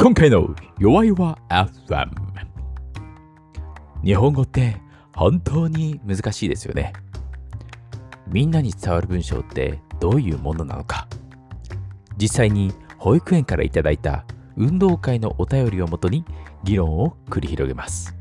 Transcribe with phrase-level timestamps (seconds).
[0.00, 2.08] 今回の弱いは FM
[4.04, 4.76] 日本語って
[5.16, 6.92] 本当に難しいですよね。
[8.28, 11.08] みんなに伝わる文章ってどういうものなのか。
[12.16, 14.24] 実際に保育園からいただいた
[14.56, 16.24] 運動会のお便りをもとに
[16.62, 18.14] 議論を繰り広げます。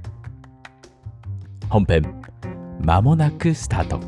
[1.69, 2.23] 本編
[2.81, 3.99] まもなくスタート。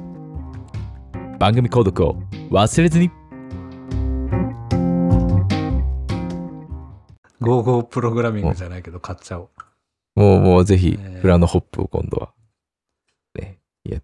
[1.38, 2.16] 番組購読を
[2.50, 3.19] 忘れずに。
[7.42, 9.50] ゴーゴープログラミングじゃないけど買っちゃおう。
[10.20, 12.34] もうもうぜひえーフラノホップを今度は
[13.36, 14.02] ねいや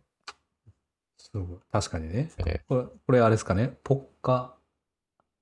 [1.18, 2.32] そう確かにね。
[2.46, 3.78] えこれ、これあれですかね？
[3.84, 4.54] ポッカ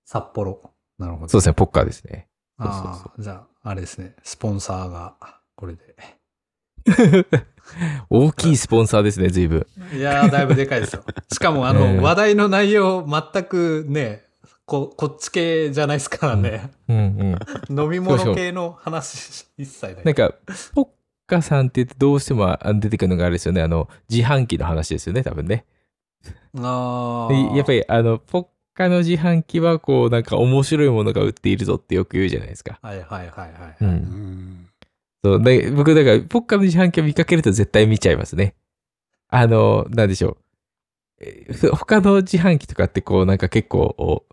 [0.05, 0.71] 札幌。
[0.97, 1.27] なるほど。
[1.29, 4.15] そうですねポッカーですねああ、じゃあ、あれですね。
[4.23, 5.15] スポンサーが、
[5.55, 5.95] これで。
[8.09, 11.03] 大きいスポンサーですね随分いやー、だいぶでかいですよ。
[11.31, 14.23] しかも、あの、えー話題の内容、全くね、
[14.65, 16.71] こ、こっち系じゃないですからね。
[16.87, 17.39] うんうん
[17.83, 20.05] 飲み物系の話、一切ない。
[20.05, 20.33] なんか
[20.73, 20.87] ポッ
[21.27, 23.61] カさんって言ってどうしてもあ出てくるのがあれですよね。
[23.61, 25.65] あの自販機の話ですよね多分ね。
[26.57, 32.79] あでやっぱり、りあのポッカの自販機はこうなんか面白いものが売っているぞってよく言うじゃないですか。
[32.81, 33.49] はいはいはいはい。
[33.81, 33.95] うはい。
[33.95, 34.69] ん。
[35.23, 35.43] そう。
[35.43, 38.55] で僕だからポッカの自販機を見かけると絶対見ちゃいますね。
[39.29, 40.37] あのなんでしょう。
[41.19, 44.23] えー他の自販機とかってこうなんか結構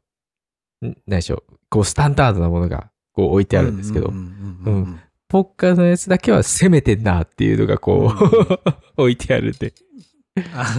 [0.81, 5.01] 何でしょうこうスタンダードなものがこう置いてあるんですけど、うんうんうんうんうん
[5.31, 8.71] ポッカのやつだけは攻めてんなっていうのがこう、
[9.01, 9.73] 置いてあるんで。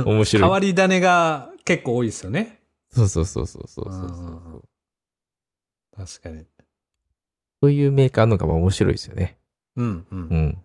[0.06, 2.60] 面白い変わり種が結構多いですよね。
[2.90, 4.62] そうそうそうそうそうそううんうんそううん
[6.06, 6.46] 確かに。
[7.62, 9.38] そういうメーカーの方が面白いですよね。
[9.78, 10.20] うんうん。
[10.20, 10.58] うん。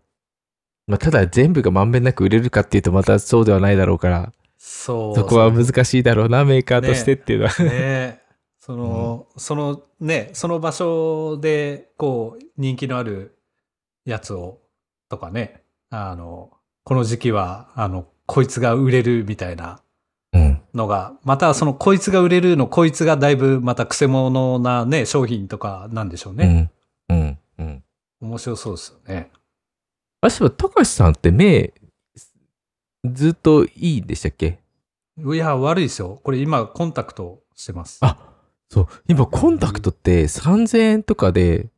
[0.89, 5.15] まあ、ただ全部がまんべんなく売れるかっていうとまたそうではないだろうから、そう。
[5.15, 7.63] そこは難しいだろうな、メーカーとしてっていうのは。
[7.63, 8.26] ね
[8.67, 13.39] その、そのね、その場所で、こう、人気のある
[14.05, 14.59] やつを、
[15.09, 16.51] とかね、あの、
[16.83, 19.81] この時期は、あの、こいつが売れるみたいな
[20.33, 20.61] うん。
[20.75, 26.47] のが、またそのこいつが売れるの、こいつがだいぶまた癖者なね、商品とかなんでしょううね。
[26.47, 26.71] ん。
[27.09, 27.39] うん。
[27.59, 27.85] うん。
[28.21, 29.31] 面白そうですよね。
[30.23, 31.73] あ、そういえば、高橋さんって目、
[33.05, 34.59] ずっといいんでしたっけ？
[35.19, 36.21] いや、悪いですよ。
[36.25, 38.01] これ今、コンタクトしてます。
[38.03, 38.19] あ
[38.69, 38.87] そう。
[39.09, 41.71] 今、コンタクトって3000円とかで、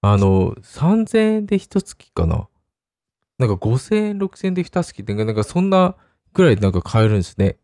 [0.00, 2.48] あの、3000円で一月かな。
[3.38, 5.96] なんか5000円、6000円で一月って、なんかそんな
[6.32, 7.56] くらいなんか買えるんですね。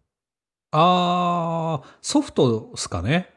[0.72, 3.30] あー、ソフトですかね。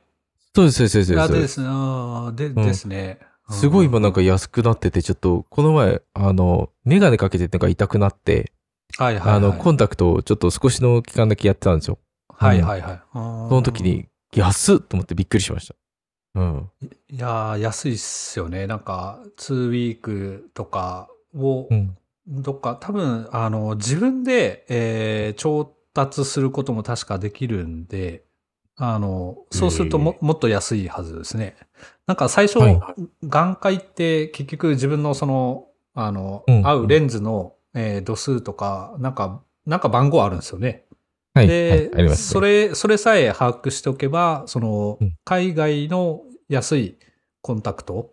[0.55, 1.61] そうです、そうです、そうあですです。
[1.61, 3.19] あーで、んですね。
[3.49, 8.51] すごい今なんかうん安くなってて、ちょっと、この前、あの、メガネかけてなんか痛くなって、
[8.97, 9.35] はいはい、はい。
[9.35, 11.99] あの、コンタクトをちょっと少しの期間だけやってたんですよ。
[12.29, 13.01] はいはいはい。
[13.13, 13.83] そその時。
[13.83, 15.75] に、安っと思ってびっくりしました。
[16.35, 16.71] うん。
[17.09, 18.67] いやー、安いっすよね。
[18.67, 21.97] なんか、2ウィークとかをう、ん。
[22.27, 28.25] どっか、多分、あの、自分で、えー調達することも確かできるんで、
[28.75, 31.55] あの、そうするとも,、もっと安いはずですね。
[32.05, 32.79] なんか最初、はい
[33.23, 40.84] 眼科って結局自分のその、あの、うん合うレンズの、えー度数とか、なんか、なんか番号あるんですよね。
[41.35, 41.47] はい。
[41.47, 42.15] で、はい、ね。
[42.15, 46.97] それ、それさえ把握しておけば、そのうん、海外の安い
[47.41, 48.11] コンタクト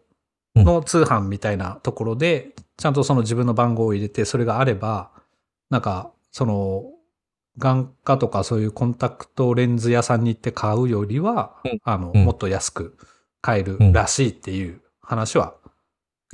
[0.56, 5.12] の通販みたいなところで、ちゃんとその自分の番号を入れて、それがあれば、
[5.70, 6.84] なんか、その、
[7.58, 12.96] 眼科とかそういうコンタクトレンズ屋さんに行って買うよりは、うんあの、うんもっと安く
[13.40, 15.54] 買えるうんらしいっていう話は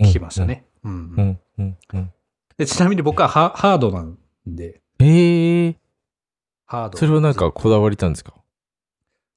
[0.01, 0.65] 聞きましたね。
[0.85, 2.13] うんうん、うん、うん。
[2.57, 4.17] でちなみに僕はハハードなん
[4.47, 5.38] で、へえ。
[6.69, 6.99] ハード。
[6.99, 8.35] それはなんかこだわりたんですか？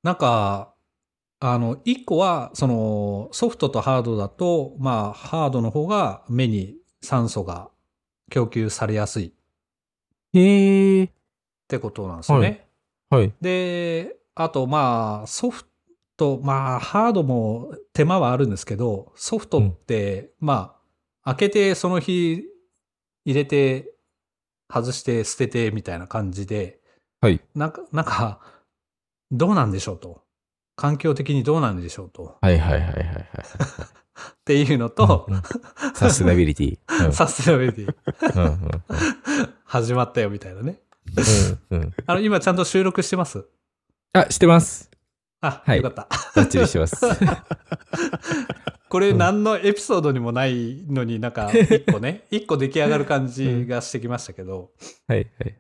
[0.04, 0.76] なんか、
[1.40, 7.72] あの、一個は、その、ソフトとハードだと、まあ、ハードの方が目に酸素が
[8.30, 9.32] 供給されやすいっ
[10.34, 11.10] へえ。
[11.68, 12.68] てことなんですよね。
[13.10, 13.34] はい。
[13.42, 15.64] で、あと、まあ、ソフ
[16.18, 20.76] ト、まあ、ハードも手間はあるんですけど、ソフトって、ま
[21.24, 22.44] あ、開けてその日
[23.24, 23.94] 入れて、
[24.72, 26.81] 外して捨ててみたいな感じで、
[27.22, 27.40] はい。
[27.56, 28.40] なんか、なんか、
[29.32, 30.24] どうなんでしょうと。
[30.76, 32.38] 環境的にどうなんでしょうと。
[32.42, 33.06] はいはいはいはいはい。
[33.22, 35.42] っていうのと、うんうん
[35.94, 36.80] サステナビリティ。
[37.06, 38.84] うんサステナビリティうんうん
[39.66, 40.80] 始まったよみたいなね。
[41.70, 43.46] うんうんあの、今ちゃんと収録してます？
[44.14, 44.90] あ、してます。
[45.42, 46.08] あ、はいよかった。
[46.36, 46.98] バッチリしてます。
[48.90, 54.72] これうん何のエピソードにもないのになんか一個ね、一個出来上がる感じがしてきましたけど。
[55.08, 55.56] はいはい。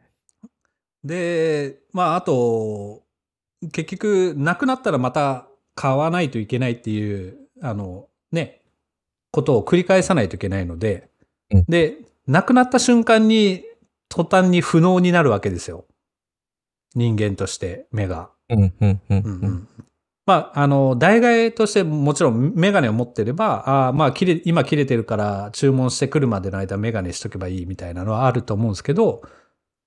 [1.03, 3.03] で、まああと、
[3.71, 8.61] 結局なくなったらまた買わないといけないっていう、あのね、
[9.31, 11.09] ことを繰り返さないといけないので、
[11.51, 13.63] うんで、亡くなった瞬間に
[14.09, 15.85] 途端に不能になるわけですよ。
[16.95, 18.29] 人間として目が。
[20.25, 29.23] まあ、あの、代替えとしてもちろんメガネを持ってれば、ああまあ、切れ、今切れてるから注文してくるまでの間メガネしとけばいいみたいなのはあると思うんですけど、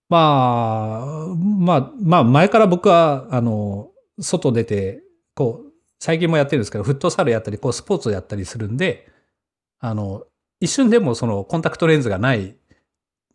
[0.09, 3.91] まあ、まあ、まあ、前から僕は、あの、
[4.21, 5.03] 外出て、
[5.35, 9.09] こう、最近もやってるんですけど、フットサルやったり、こう、スポーツをやったりするんで、
[9.81, 10.25] あの、
[10.61, 12.57] 一瞬でもそのコンタクトレンズがない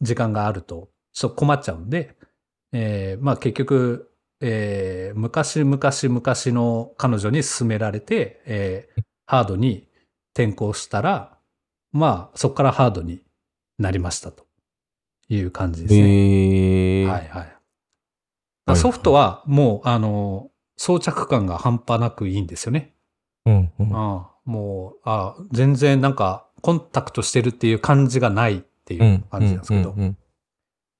[0.01, 2.15] 時間があると、ちょっと困っちゃうんで、
[2.73, 4.11] えーまあ結局、
[4.41, 5.79] えー昔々
[6.15, 9.87] 昔の彼女に勧められて、えーハードに
[10.35, 11.37] 転校したら、
[11.93, 13.21] まあそこからハードに
[13.79, 14.48] なりましたと。
[15.29, 15.99] いう感じですね。
[16.01, 17.05] へえ。
[17.07, 17.43] はいは
[18.73, 18.75] い。
[18.75, 22.93] ソフトはもう、あの、装着感が半端なくいいんですよね。
[23.45, 23.95] うん、うん。
[23.95, 29.95] ああもうあ全然なんかコンタクトしてるっていう感じがないっていううん感じなんですけど、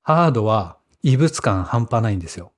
[0.03, 2.51] ハードは異物感半端ないんですよ。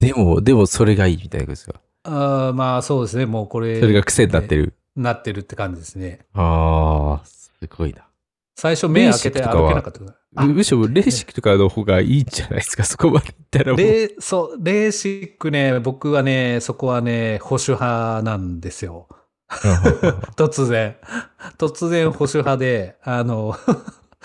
[0.00, 1.80] でも、でもそれがいいみたいなことですか。
[2.04, 3.78] ああまあそうですね、もうこれ。
[3.80, 4.74] それが癖になってる。
[4.96, 6.20] なってるって感じですね。
[6.32, 8.06] ああ、すごいな。
[8.56, 10.00] 最初目開けて歩けなかった
[10.32, 13.76] むしろレーシックとかの方がいいんじゃないですか、 そこまでいったらもう。
[13.78, 19.08] レーそう、レーシックね、僕はね、そこはね、保守派なんですよ。
[20.36, 20.96] 突然。
[21.58, 23.56] 突然保守派で、あの、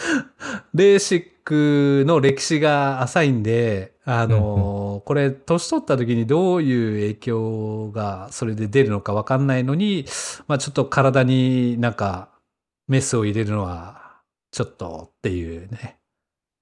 [0.76, 10.06] レーシックの歴史が浅いんで、あの、これ、年取った時にどういう影響がそれで出るのかわかんないのに、
[10.48, 12.30] まあちょっと体になんか
[12.88, 14.05] メスを入れるのは、
[14.56, 16.00] ちょっとっていうね。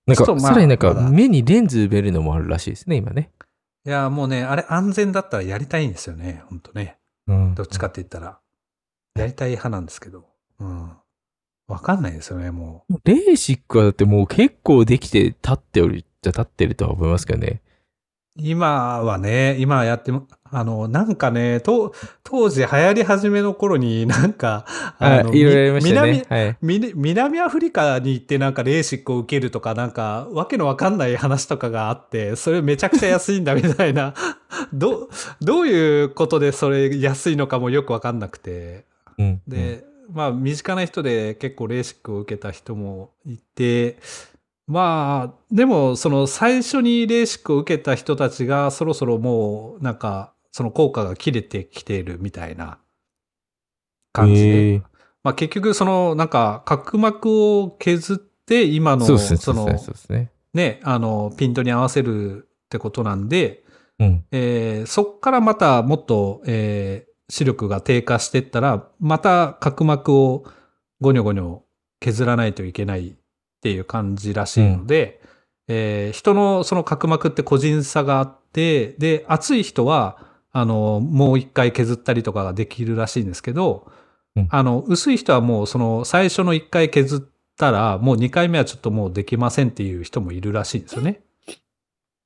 [0.08, 3.30] なんか、まあさらになんか目にレンズ埋めるのもあるらしいですね、今ね。
[3.86, 6.98] いや、もうね、あれ安全だったらやりたいんですよね、本当ね。
[7.28, 8.40] うんどっちかって言ったら。
[9.16, 10.26] やりたい派なんですけど。
[10.60, 10.92] うん。
[11.68, 17.62] わかんないですよね、もレーシックはだってもう結構できて立っておるじゃ立ってるとは思いますけどね。
[18.38, 18.42] う。
[18.42, 21.94] 今はね、今やっても、あの、なんかね、と
[22.24, 24.66] 当時流行り始めの頃に なんか、
[25.00, 26.26] あ、のいろいろありました南ね。
[26.30, 26.58] はい。
[26.62, 34.14] み南アフリカに行ってなんかレーシックを受けるとかなんかわけのわかんない話とかがあって、それめちゃくちゃ安いんだみたいな、
[34.74, 35.10] ど、
[35.42, 38.86] どういうことでそれ安いのかもよくわかんなくて。
[39.18, 43.98] うん、で、まあ身近な人で結構レーシックを受けた人もいて、
[44.68, 52.80] まあ、でもその最初にレーシックを受けた人たちがそろそろもうなんかその効果が切れてきているみたいな
[54.14, 54.82] 感じで。
[55.24, 57.30] まあ結局そのなんか角膜
[57.60, 63.64] を削って今のそうですね、そそうのね、あのピントに合わせるってことなんで、
[64.00, 64.26] うん。
[64.32, 70.46] えーそっからまたもっと、えー視力が低下していったら、また角膜を
[71.00, 71.62] ゴニョゴニョ
[72.00, 73.16] 削らないといけない
[73.64, 75.22] っていう感じらしいので、
[75.70, 80.18] えー人のその角膜って個人差があって、で、厚い人は、
[80.52, 83.90] あの、もう一回削ったりとかができるらしいんですけど、
[84.36, 91.22] うんあの、薄い人はもうその最初の一回削ったら、もう二回目はちょっともうできませんっていう人もいるらしいんですよね。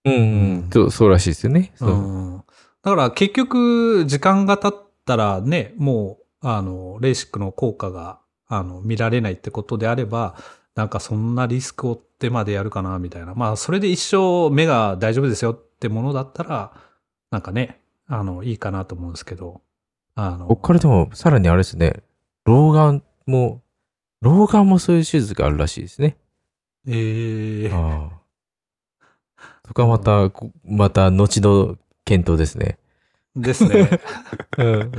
[0.05, 0.69] うん、うん。
[0.73, 1.71] そう、そうらしいですよね。
[1.75, 1.89] そう。
[1.91, 2.43] うん
[2.83, 10.35] だから結局、時間が経ったらね、もう、あの、レーシックの効果が、あの、見られないってことであれば、
[10.77, 13.33] なんかそんなリスクを負ってまでやるかな、みたいな。
[13.33, 16.71] まあ、それで一生目が大丈夫ですよってものだったら、
[17.31, 19.61] なんかね、あの、いいかなと思うんですけど、
[20.13, 22.03] あの、こっからでも、さらにあれですね、
[22.45, 23.63] 老眼も、
[24.21, 26.15] 老眼もそういう手術があるらしいですね。
[26.87, 29.47] ええああ。
[29.67, 32.77] とかまた、こまた、後の検討ですね。
[33.35, 33.99] ですね。
[34.59, 34.83] うん、うん。
[34.83, 34.91] い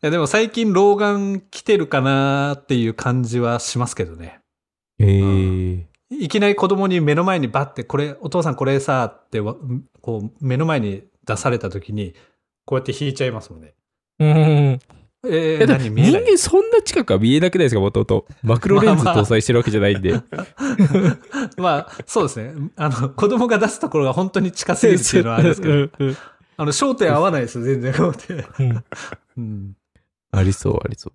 [0.00, 4.40] やでも最近老眼来てるかなっていう感じはしますけどね。
[4.98, 9.56] ええいきなり子供に目の前にバッて、これ、お父さんこれさ、ってわ、
[10.00, 12.14] こう、目の前に出された時に、
[12.64, 13.74] こうやって引いちゃいますもんね。
[14.20, 14.80] うん。
[15.28, 18.26] えいー、何見え人間そんな近くは見えなくないですか、もともと。
[18.42, 20.12] マクロレンズまあまあ搭載してるわけじゃないんで。
[21.58, 22.54] まあ、そうですね。
[22.76, 26.16] あの、子供が出すところが本当に近すぎるっていうのはあるんですけど、 うんうん
[26.58, 27.92] あの、焦点合わないですよ、全然。
[27.92, 28.84] こうやって うん
[29.36, 29.76] うん。
[30.30, 31.12] ありそう、ありそう。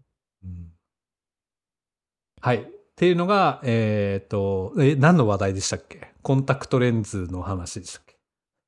[2.42, 2.68] はい。
[3.02, 6.14] っていうのが、えっ、と、え、何の話題でしたっけ？
[6.22, 8.16] コンタクトレンズの話でしたっけ？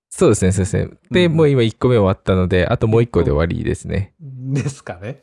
[0.10, 0.90] そうですね、そうですね。
[1.12, 4.16] で、うんもう今1個目終わったので、あともう1個で終わりですね。
[4.20, 5.22] ですかね。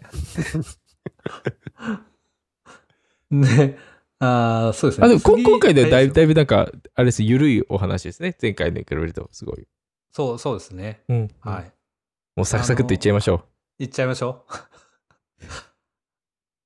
[3.32, 3.78] ね。
[4.20, 5.06] ああ、そうですね。
[5.06, 8.36] あ、でも今回ではだいぶ、はいだいぶなんか、あれです、ゆるいお話ですね。
[8.40, 9.66] 前回に比べると、すごい。
[10.12, 11.02] そう、そうですね。
[11.08, 11.28] うん。
[11.40, 11.72] はい。
[12.36, 13.44] もうサクサクっといっちゃいましょ
[13.80, 14.46] 行っちゃいましょ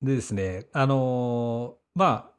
[0.03, 0.05] う。
[0.05, 2.34] でですね、あのーまあ、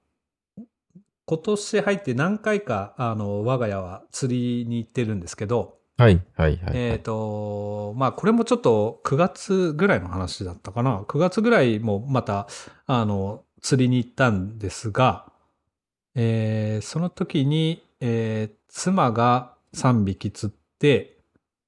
[1.26, 6.72] 今年入って何回か、あの、我が家は釣りに行ってるんですけど、はい、はい、はい。
[6.74, 11.02] えっ、と、まあ、これもちょっと9月ぐらいの話だったかな。
[11.08, 12.48] 9月ぐらいもまた、
[12.86, 15.32] あの、釣りに行ったんですが、
[16.14, 21.18] えーその時に、えー妻が3匹釣って、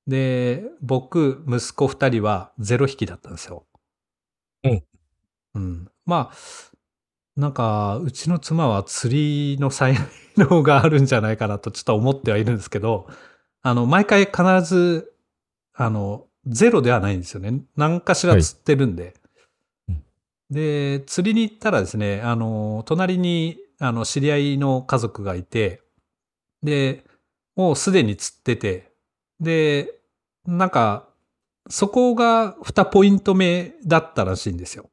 [0.08, 3.66] で、僕、息子2人は0匹だったんですよ。
[4.64, 4.84] うん。
[5.56, 5.92] うん。
[6.06, 6.36] まあ、
[7.38, 9.96] なんか、うちの妻は釣りの才
[10.38, 13.08] 能があるんじゃないかなとちょっと思ってはいるんですけど、
[13.62, 15.14] あの、毎回必ず、
[15.74, 17.62] あの、ゼロではないんですよね。
[17.76, 19.14] 何かしら釣ってるんで。
[19.90, 20.04] うん
[20.50, 25.82] で、釣りに行ったらですね、あの、隣に、あの、知り合いの家族がいて、
[26.64, 27.04] で、
[27.56, 28.92] もうすでに釣ってて、
[29.40, 30.00] で、
[30.46, 31.10] なんか、
[31.70, 34.90] そこが2ポイント目だったらしいんですよ。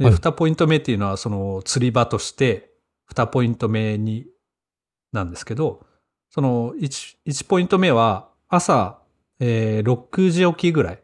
[0.00, 2.70] で、はい2ポイント目っていうのは、その釣り場として、
[3.14, 4.26] 2ポイント目に、
[5.12, 5.86] なんですけど、
[6.30, 8.98] その 1, 1ポイント目は朝、
[9.40, 11.02] えー6時起きぐらい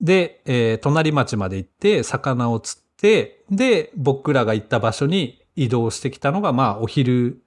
[0.00, 7.42] で、えー隣町まで行って魚を釣って、で、僕らが行った場所に移動してきたのが、まあお昼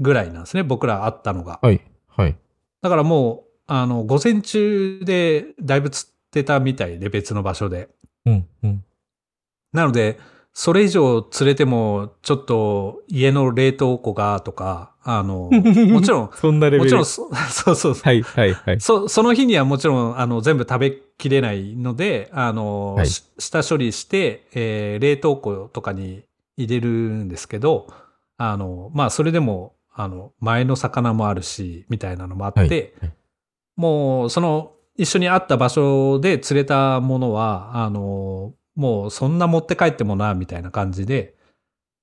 [0.00, 0.64] ぐらいなんですね。
[0.64, 1.60] 僕ら会ったのが。
[1.62, 2.36] はい、はい。
[2.82, 7.90] だからもう、あの、午前中でだいぶ釣ってたみたいで、別の場所で。
[8.26, 8.84] うん、うん。
[9.72, 10.18] なので、
[10.52, 15.50] それ以上釣れても、ちょっと家の冷凍庫がとか、あの、
[15.88, 16.84] もちろん、そんなレベル。
[16.84, 18.02] もちろんそ、 そうそうそう。
[18.02, 18.80] はい、はい、はい。
[18.80, 26.24] そその日にはもちろん、あの、全部食べきれないので、あの、はいし下処理して、えー冷凍庫とかに
[26.56, 27.86] 入れるんですけど、
[28.36, 32.76] あの、まあ、それでも、あの、前の魚もあるし、みたいなのもあって、はいは
[33.08, 33.12] い
[33.76, 41.34] もう、その、一緒に会った場所で釣れたものは、あの、もうそんな持って帰ってもな、みたいな感じで、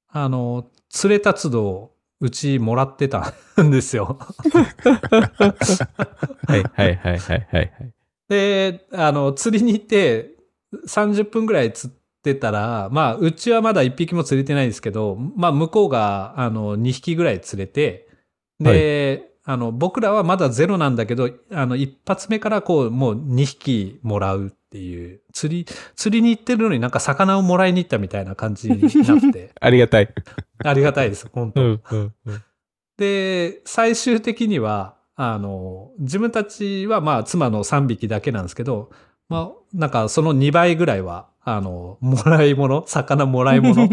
[0.09, 4.19] あの、釣れた都度、うちもらってたんですよ。
[6.47, 7.71] はい、はい、はい、はい、はい。
[8.27, 10.31] で、あの、釣りに行って、
[10.85, 18.09] 30分ぐらい釣ってたら、まあ、うちはまだ1匹も釣れてないですけど、まあ、向こうが、あの、2匹ぐらい釣れて、
[18.59, 25.65] で、あの、僕らはまだゼロなんだけど、あの、一発目からこう、もう2匹もらうっていう、釣り、
[25.95, 30.13] 釣りに行ってるのになんか魚をもらいに行ったみたいな感じになって、 ありがたい。
[30.65, 32.43] ありがたいです、本当、うん、うん、うん。
[32.97, 38.91] で、最終的には、あの、自分たちはまあ妻の3匹だけなんですけど、
[39.29, 43.87] まあ、なんかその2倍ぐらいは、あの、もらい物、魚もらい物、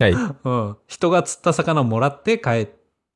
[0.00, 0.12] はい。
[0.44, 2.68] うん、人が釣った魚をもらって帰っ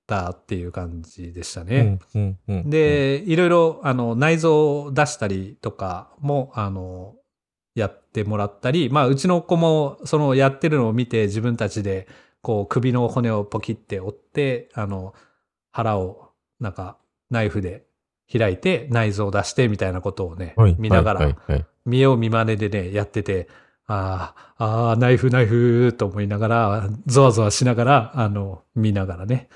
[0.06, 1.98] たっていう感じでしたね。
[2.14, 2.70] うん、うん、うん。
[2.70, 7.14] で、いろいろ、あの、内臓を出したりとかも、あの、
[7.74, 12.06] やってもらったり、まあ、うちの子も、その、やってるのを見て、自分たちで、
[12.42, 15.14] こう、首の骨をポキって折って、あの、
[15.70, 16.30] 腹を、
[16.60, 16.98] なんか、
[17.30, 17.84] ナイフで
[18.30, 21.66] 開いて、内臓を出して、みたいなことをね、はい、見ながらはい、、はい。
[21.86, 23.48] 見よう見まねでね、やってて、
[23.86, 29.48] ああ、ああ、ナイフ、ナイフ、と思いながら、ゾワゾワしながら、あの、見ながらね、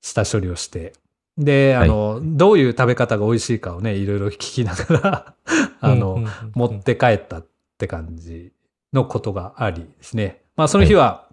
[0.00, 0.92] 下処理をして。
[1.38, 5.34] で、あの、どういう食べ方が美味しいかをね、いろいろ聞きながら、
[5.80, 7.46] あの、うん、うん持って帰ったっ
[7.78, 8.52] て感じ
[8.92, 10.42] のことがありですね。
[10.56, 11.28] まあ、その日は、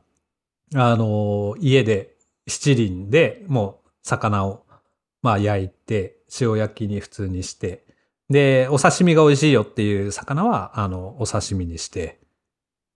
[0.76, 2.16] あの、家で
[2.48, 4.64] 七輪でもう魚を、
[5.22, 7.86] まあ、焼いて、塩焼きに普通にして、
[8.30, 12.20] で、お刺身が美味しいよっていう魚は、あの、お刺身にして、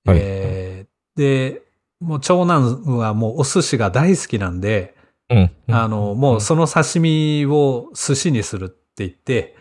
[0.06, 0.18] はい。
[0.20, 1.62] えーで、
[2.00, 4.96] もう長男はもうお寿司が大好きなんで、
[5.32, 5.74] うん。
[5.74, 9.56] あの、もうその刺身を寿司にするって言って、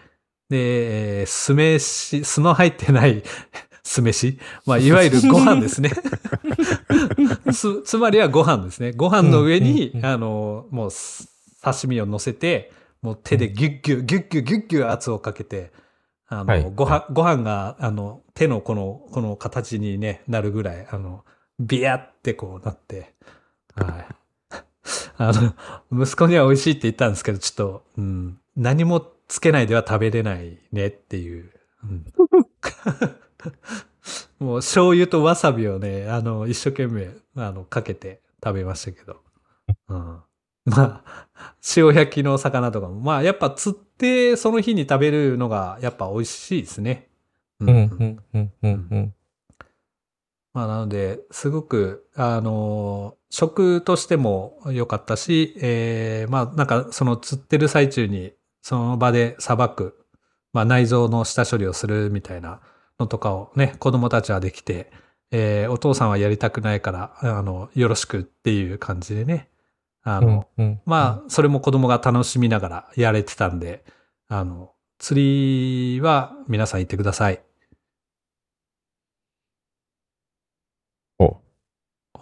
[0.49, 3.23] で、えー酢飯、酢の入ってない
[3.85, 5.91] 酢飯まあ、いわゆるご飯ですね。
[7.53, 8.93] つ、つまりはご飯ですね。
[8.93, 11.29] ご飯の上に、あの、もうす
[11.63, 12.73] 刺身を乗せて、
[13.03, 15.73] もう手でギュッギュッ、ギュッギュッ、ギュッギュッ圧をかけて、
[16.27, 21.25] あの、はいご飯、ご飯が、あの、手のこの、この形にね、なるぐらい、あの、
[21.59, 23.15] ビヤってこうなって、
[23.75, 24.20] はい。
[25.17, 25.33] あ
[25.91, 31.51] の、息子には美味しいって言ったんですけど、ちょっと、うん、何もつけないでは食べれないねっていう。
[31.85, 32.05] うん
[34.39, 39.17] もう醤油とわさびをね、あの、一生懸命、あの、かけて食べましたけど。
[39.89, 40.21] うん。
[40.65, 41.27] まあ、
[41.77, 47.09] 塩焼きの魚とかも、まあ、やっぱ釣ってその日に食べるのが、やっぱ美味しいですね。
[47.61, 49.15] うん、うん、うん、うん、うん。
[50.53, 59.97] まあ、なので、すごく、あの、食としても良かったし、えーまあ、なんか、その釣ってる最中に、その場でさばく、
[60.53, 62.61] まあ、内臓の下処理をするみたいな
[62.99, 64.91] のとかをね、子供たちはできて、
[65.31, 69.49] えーお父さんはやりたくないから、あの、よろしくっていう感じでね。
[70.03, 73.85] あの、うんうんまあ、それも子供が楽しみながらやれてたんで、
[74.29, 77.41] あの、釣りは皆さん行ってください。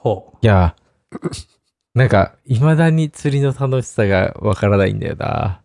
[0.09, 0.39] ほう。
[0.43, 0.75] いや、
[1.95, 5.63] なんか、未だに釣りの楽しさがわからないんだよな。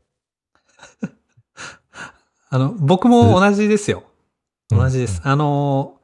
[2.50, 4.00] あの、僕も同じですよ。
[4.00, 5.22] うん同じです。
[5.24, 6.00] あの、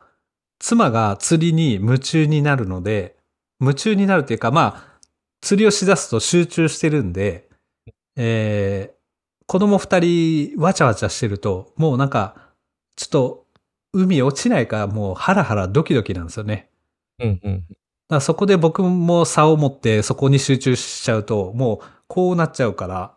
[0.60, 3.18] 妻が釣りに夢中になるので、
[3.60, 5.00] 夢中になるというか、まあ、
[5.42, 7.50] 釣りをしだすと集中してるんで、
[8.16, 9.00] えー
[9.50, 12.54] 子供二人わちゃわちゃしてると、もうなんか、
[12.96, 13.48] ちょっと
[13.94, 16.70] 海落ちないか、もうハラハラドキドキなんですよね。
[17.18, 17.68] うんうん。
[18.16, 23.14] らそこで僕も差を持ってそこに集中しちゃうと、もうこうなっちゃうから、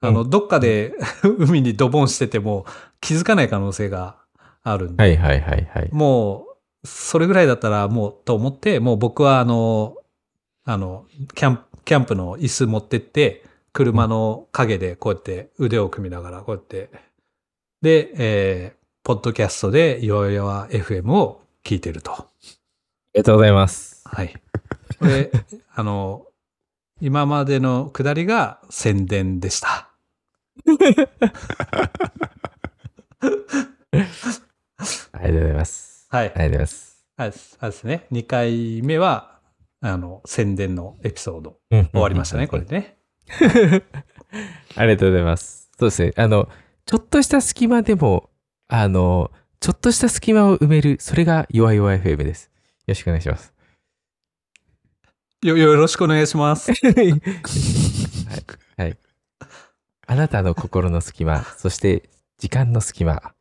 [0.00, 0.94] あの、うどっかで
[1.38, 2.64] 海にドボンしてても
[3.00, 4.16] 気づかない可能性が
[4.62, 5.88] あるんで、はいはいはいはい。
[5.92, 6.46] も
[6.84, 9.96] う、それぐらいだったらもうと思って、もう僕はあの、
[10.64, 16.90] あの、キャンプ、キャンプの椅子持ってって、車の陰でこうやって腕を組みながらこうやって、
[17.82, 22.28] で、えー、ポッドキャストで弱々 FM を聞いてると。
[23.16, 24.02] ありがとうございます。
[24.04, 24.34] はい。
[24.98, 25.30] これ、
[25.74, 26.26] あの、
[27.00, 29.88] 今までのくだりが宣伝でした。
[30.66, 30.76] あり
[35.22, 36.06] がとうございます。
[36.10, 36.34] はいあり。
[36.34, 37.06] がとうございます。
[37.16, 38.06] あれですね。
[38.12, 39.38] 2回目は、
[39.80, 41.56] あの、宣伝のエピソード。
[41.70, 42.66] 終終わりましたね、これ。
[42.66, 42.98] ね。
[44.76, 45.70] ありがとうございます。
[45.78, 46.12] そうですね。
[46.16, 46.50] あの、
[46.84, 48.28] ちょっとした隙間でも、
[48.68, 49.30] あの、
[49.60, 52.50] ちょっとした隙間を埋める、それが弱々 FM です。
[52.86, 53.52] よろしくお願いします。
[55.42, 56.70] よ、よろしくお願いします。
[56.86, 57.20] はい。
[58.76, 58.98] はい。
[60.06, 63.34] あなたの心の隙間、そして時間の隙間、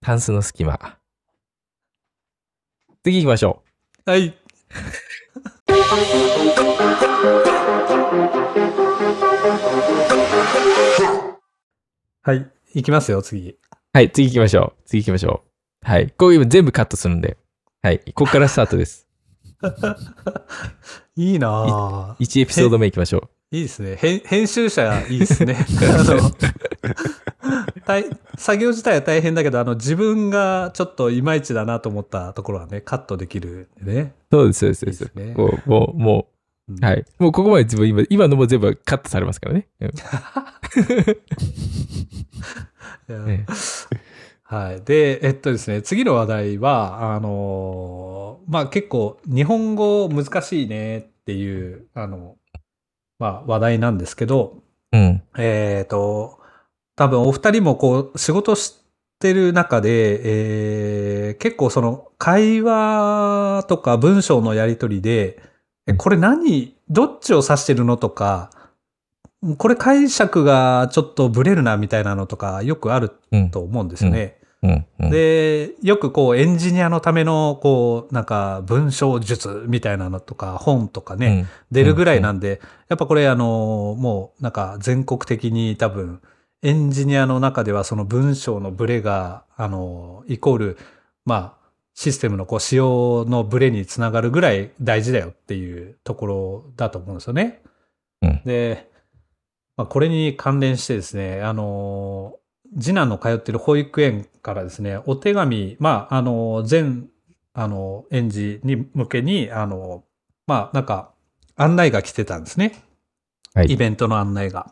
[0.00, 0.98] タンスの隙間。
[3.04, 3.62] 次行きましょ
[4.06, 4.34] はい。
[12.22, 12.50] はい。
[12.74, 13.50] いきますよ、次。
[13.50, 13.58] う。
[13.92, 14.82] はい、次行きましょう。
[14.86, 15.44] 次行きましょ
[15.84, 15.86] う。
[15.86, 16.10] はい。
[16.10, 17.36] こういう全部カットするんで。
[17.86, 18.00] はい。
[18.14, 19.06] ここからスタートです。
[21.14, 22.16] いいなぁ。
[22.16, 23.94] 1エピソード目行きましょいいですね。
[23.94, 25.54] 編編集者いいですね。
[25.96, 26.32] あの
[27.86, 28.04] 大
[28.36, 34.14] 作業自体は大変だけど、あの、自分がちょっといまいちだなと思ったところはね、カットできるね。
[34.32, 34.34] う。
[34.34, 35.04] そうです、そうです、そうです。
[35.04, 36.28] いいですねもう、もう、も
[36.68, 37.04] うんう、はい。
[37.20, 39.68] もうここまで自分今、今のも全部カットされますからね。
[39.80, 39.90] うん
[43.08, 43.46] いやね
[44.48, 44.82] はい。
[44.82, 52.36] で、えっとですね、次の話題は、あのーまあ結構日本語難しいねっていう、あの、
[53.18, 55.22] まあ話題なんですけど、うん。
[55.36, 56.38] えっ、と、
[56.94, 58.76] 多分お二人もこう仕事し
[59.18, 65.42] てる中で、えー結構その会話とか文章のやりとりで、
[65.88, 68.50] えこれ何、どっちを指してるのとか、
[69.58, 73.50] これ解釈がちょっとブレるなみたいなのとかよくあるうん。
[73.50, 74.38] と思うんですよね。
[74.98, 86.20] で、よくこうエンジニアのためのこうなんか文章術みたいなのとか本とかね、うん、出るぐらいなんで、やっぱこれあの、もうなんか全国的に多分、
[86.62, 90.78] エンジニアの中ではその文章のブレが、あの、イコール、
[91.24, 97.62] まあ、システムのこう仕様のブレにつながるぐらい大事だよっていうところだと思うんですよね。
[98.22, 98.90] うんで、
[99.76, 102.38] まあ、これに関連してですね、あの、
[102.80, 107.08] 次男の通ってる保育園からですね、お手紙、まあ、あの、全、
[107.52, 110.04] あの、園児に向けに、あの、
[110.46, 111.12] まあ、なんか、
[111.56, 112.82] 案内が来てたんですね。
[113.54, 114.70] はいイベントの案内が。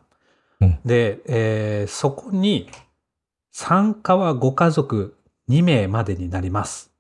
[0.60, 2.68] うんで、えーそこに、
[3.50, 5.16] 参加はご家族
[5.48, 6.92] 2名までになります。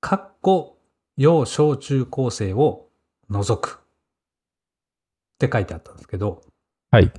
[0.00, 0.78] かっこ、
[1.16, 2.88] 幼小中高生を
[3.30, 3.80] 除く。
[3.80, 6.42] って書いてあったんですけど、
[6.92, 7.10] はい。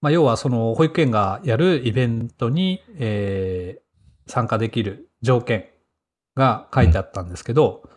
[0.00, 3.86] まあ、要はその保育園がやるイベントに、えー
[4.28, 5.66] 参加できる条件
[6.34, 7.88] が書いてあったんですけど、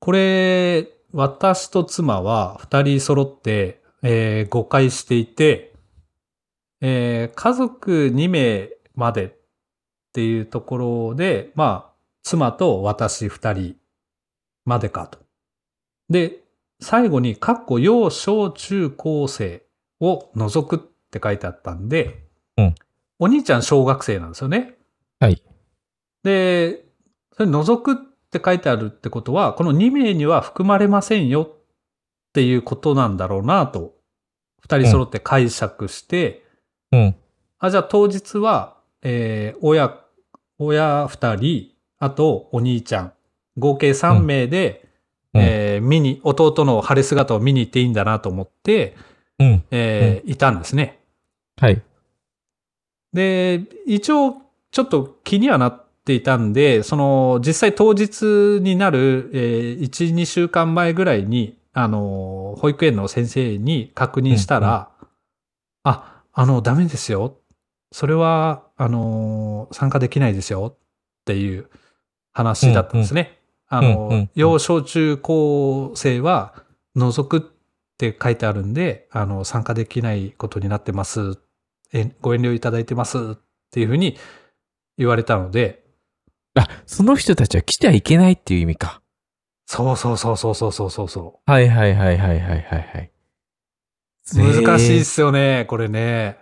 [0.00, 5.72] これ、私と妻は二人揃って、えー誤解していて、
[6.82, 9.32] えー家族2名までっ
[10.12, 13.76] ていうところで、まあ、妻と私二人
[14.66, 15.20] までかと。
[16.10, 16.44] で、
[16.82, 19.62] 最後に、かっこ幼小中高生
[20.00, 20.78] を除くっ
[21.10, 22.24] て書いてあったんで、
[22.56, 22.74] うん
[23.22, 24.74] お兄ちゃん小学生なんですよね。
[25.20, 25.42] はい。
[26.24, 26.86] で、
[27.36, 27.96] それ除くっ
[28.30, 33.94] て書いてあるってことは、この2名には含まれませんよっていうことなんだろうなと、
[34.62, 36.46] 二人揃って解釈して、
[36.92, 37.16] うん。
[37.58, 39.98] あ、じゃあ当日は、えー親、
[40.58, 43.12] 親二人、あとお兄ちゃん
[43.58, 44.88] 合計3名で、
[45.34, 48.96] うんえー見に、弟の晴れ姿を見に行っていいんだなと思って、
[49.40, 49.64] うん。
[49.70, 51.00] えーいたんですね。
[51.60, 51.82] はい。
[53.12, 54.36] で、一応、
[54.70, 58.24] ちょっと気にはなっていたんで、その、実際当日
[58.62, 64.90] になる、えー1、2週間前ぐらいに、あの、保育園の先生に確認したら、
[65.82, 67.36] あ、あの、ダメですよ。
[67.92, 70.76] それは、あの、参加できないですよ。
[70.76, 71.68] っていう
[72.32, 73.38] 話だったんですね。
[73.68, 76.54] あうんうんうんの、幼小中高生は
[76.94, 77.52] 除く
[78.08, 81.38] って書いてあるんで、あの、参加できないことになってます。
[81.92, 83.38] えご遠慮いただいてますっ
[83.70, 84.16] ていうふうに
[84.96, 85.84] 言われたので、
[86.54, 89.02] あ、その人たちは来てはいけないっていう意味か。
[89.66, 93.12] そうそうそうそうそうそうそうそはいはいはいはいはいはいはい。
[94.34, 94.64] う。
[94.64, 96.38] 難しいっへすよね、これね。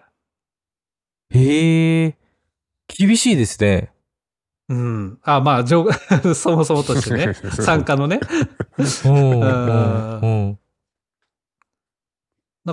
[1.30, 1.38] え。
[1.38, 2.18] へえ。
[2.86, 3.92] 厳しいですね。
[4.68, 5.18] うん。
[5.22, 5.86] あ、まあ、上
[6.34, 8.20] そもそもとしてね、 参加のね。
[9.04, 10.58] うん。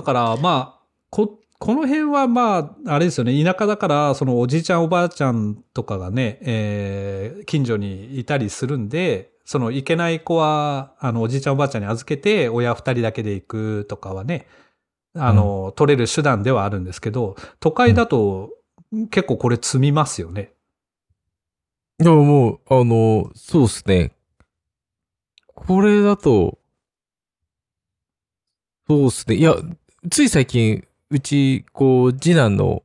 [0.00, 0.02] うん。
[0.02, 14.46] だから、まあ、こ、この辺はまあ、あれですよね、田舎だから、そのおじいちゃんおばあちゃんとかがね、えー近所にいたりするんで、その行けない子は、あの、おじいちゃんおばあちゃんに預けて、親二人だけで行くとかはね、
[15.14, 18.50] あの、取れる手段ではあるんですけど、都会だと
[19.10, 20.52] 結構これ積みますよね。
[21.98, 24.12] でももう、あの、そうっすね。
[25.54, 26.58] これだと、
[28.88, 29.36] そうっすね。
[29.36, 29.54] いや、
[30.10, 32.82] つい最近、うち、こう、次男の、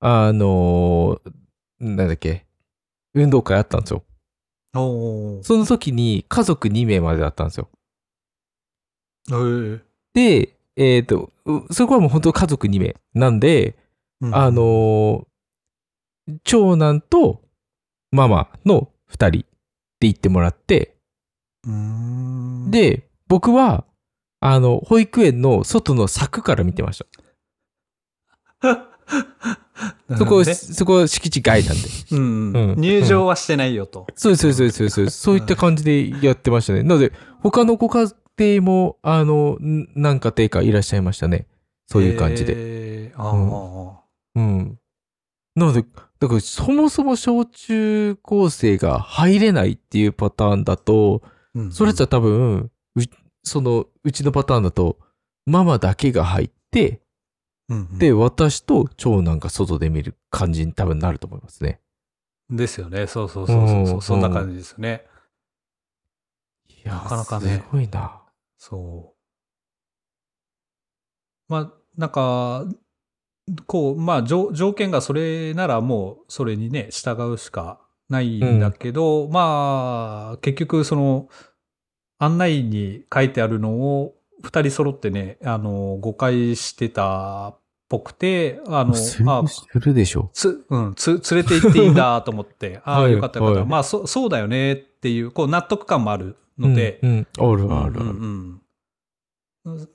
[0.00, 1.20] あの、
[1.80, 2.46] なんだっけ、
[3.14, 4.04] 運動会あったんですよ。
[4.74, 5.42] おー。
[5.42, 7.68] その時に家族2名までだったんですよ。
[9.30, 9.80] えー。
[10.14, 12.96] で、えっ、と、うそこはもう本当家族2名。
[13.14, 13.76] なんで、
[14.20, 14.34] うん。
[14.34, 15.26] あのー
[16.42, 17.42] 長男と
[18.10, 19.46] ママの2人って
[20.00, 20.96] 言ってもらって、
[22.70, 23.84] で、僕は、
[24.46, 27.06] あの、保育園の外の柵から見てました。
[30.18, 31.88] そこ、ねそこ敷地外なんで。
[32.12, 34.06] うんうん入場はしてないよと。
[34.14, 35.18] そうそうそうそうです。
[35.18, 36.82] そういった感じでやってましたね。
[36.82, 38.06] なので、他のご家
[38.38, 41.46] 庭も、あの、ん何家庭かいらっしゃいましたね。
[41.86, 42.54] そういう感じで。
[42.54, 43.14] で。
[43.16, 44.00] あうんあ、
[44.34, 44.78] うん。
[45.56, 45.86] なので、
[46.20, 51.22] だからそもそも小中高生が入れないっていうパターンだと、
[51.54, 53.00] うんそれじゃ多分、う
[53.44, 54.98] その、うちのパターンだと、
[55.46, 57.02] ママだけが入って、
[57.68, 61.80] うんで、私と長男が外で見る感じに多分なると思いますね。
[62.50, 63.06] ですよね。
[63.06, 63.98] そうそうそうそうそうう。
[63.98, 65.06] んそんな感じですよね。
[66.68, 68.22] いやなかなかねすごいな。
[68.58, 69.14] そう。
[71.48, 72.66] まあ、なんか、
[73.66, 81.28] こう、まあ、条条件がそれならもう、それにね、従うしかないんだけど、まあ、結局、その、
[82.18, 90.30] 案内に書いてあるのを、二人揃ってね、あの、誤解してたっぽくて、あの、するあするでしょ。
[90.32, 93.60] つ、うん、つ、 連れて行っていいんだと思って、 ああ、はいよかったよかった。
[93.60, 98.00] はいまあ、そ、そうだよねっていう、こう、納得感もあるので、うん、うんあるあるある。
[98.00, 98.60] うんうんうん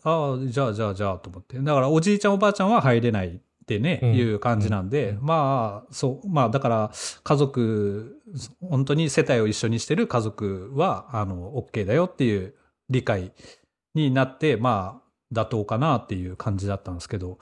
[0.03, 1.60] ああ、じゃあじゃあじゃあと思って。
[1.60, 5.25] だからおじいちゃんおばあちゃんは入れないってね、うんいう感じなんで、うん。
[5.25, 6.91] まあ、そう、まあだから
[7.23, 8.19] 家族、
[8.62, 12.55] 本当に世帯を一緒にしてる家族は、あの、OK だよっていう
[12.89, 13.32] 理解
[13.93, 17.38] になって、まあ、妥当かなっていう感じだったんですけど、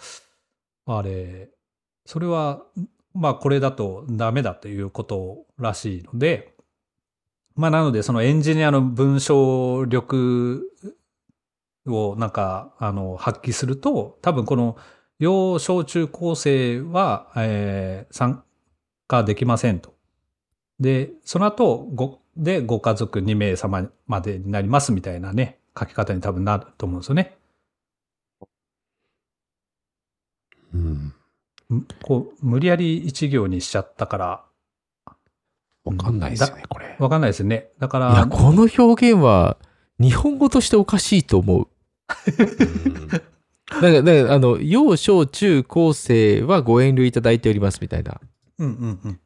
[0.85, 1.49] あれ、
[2.05, 2.63] それは、
[3.13, 6.53] まあこれだとダメだということらしいので、
[7.55, 10.69] まあなのでそのエンジニアの文章力
[11.87, 14.77] をなんか、あの、発揮すると、多分この
[15.19, 18.43] 幼小中高生は、えー参
[19.07, 19.93] 加できませんと。
[20.79, 27.37] で、その後、ご、で、ご家族2名様までになりますみたいなね、書き方に多分なると思うんですよね。
[30.73, 31.13] うん。
[31.73, 34.43] んこう、無理やり一行にしちゃったから、
[35.85, 36.95] わかんないですよね、これ。
[36.99, 37.69] わかんないですよね。
[37.79, 39.57] だかいや、ら、この表現は、
[39.99, 41.67] 日本語としておかしいと思う。
[43.75, 48.19] うんだから、だからあの、幼小中高生はご遠慮いただいておりますみたいな。
[48.59, 49.19] うんうんうん。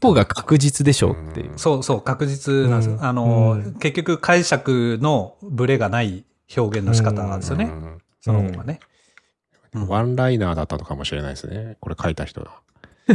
[0.00, 1.52] 方が確実でしょうっていう。
[1.56, 2.94] そうそう、確実なんですよ。
[2.94, 6.24] うんあの、うん結局解釈のブレがない
[6.56, 7.64] 表現の仕方なんですよね。
[7.64, 8.80] うんその方がね。
[8.80, 11.76] うんワンライナーだったのかもしれないですね。
[11.80, 12.60] これ書いた人が。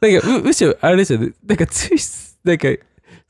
[0.00, 1.32] なんか、む、むしろ、あれですよね。
[1.46, 1.98] なんか、つい、
[2.44, 2.68] なんか、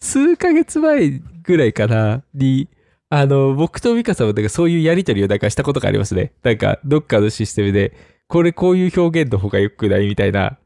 [0.00, 2.68] 数ヶ月前ぐらいからに、
[3.08, 6.32] あの、僕と美香さんは、なんかそういうやりとりをなんかしたことがありますね。
[6.42, 7.92] なんか、どっかのシステムで、
[8.28, 10.58] これこういう表現の方が良くないみたいな、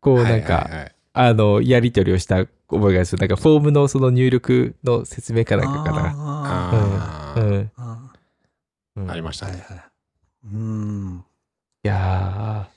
[0.00, 3.20] こうなんか、はいはいはいあの、やり取りをした覚えがする。
[3.20, 6.14] なんか、フォームのその入力の説明かなんかかな。
[6.16, 7.60] ああーうん。
[7.60, 8.12] ーあ
[8.96, 9.58] うんありましたね。
[9.58, 9.82] いはい。
[10.54, 11.24] うん。
[11.84, 12.68] いや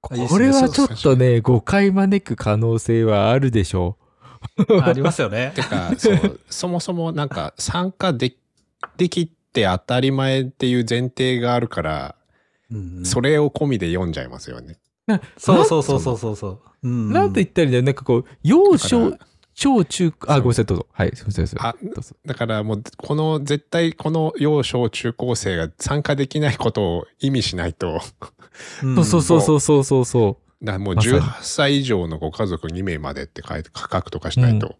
[0.00, 3.96] これはちょっとね、誤解招く可能性はあるでしょ
[4.82, 5.62] ありますよね て。
[5.62, 8.34] か、そう、そもそもなんか参加で
[8.96, 12.14] できて当たり前っていう前提があるから、
[12.70, 14.78] うんそれを込みで読んじゃいますよね。
[15.36, 16.88] そうそうそうそうそうそう。
[16.88, 17.12] うんう。
[17.12, 17.82] なんて言ったらいいんだよ。
[17.82, 19.18] なんかこう、幼だ少か、
[19.54, 20.86] 小中、あ、ごめんなさい、どうぞ。
[20.92, 21.62] はい、すみません。
[21.62, 21.74] あ
[22.24, 28.00] だからもう、この絶対この幼少中高生が参加できないことを意味しないと、
[28.82, 30.64] うんそうそうそうそうそうそう。
[30.64, 34.76] だもうまさに18歳以上のご家族2名までって書いて価格とかしないと、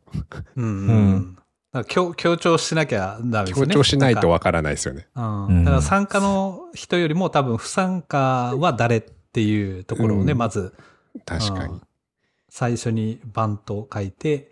[0.57, 1.35] うんううんん。
[1.35, 1.42] だから
[1.89, 3.67] 強強調しなきゃダメですね。
[3.67, 5.07] 強調しないとんわからないですよね。
[5.15, 10.75] かうんうんだから参加の人よりも多分不参加は誰っていうところをね、うんまず、
[11.25, 11.83] 確かにうん。
[12.51, 14.51] 最初にバンと書いて、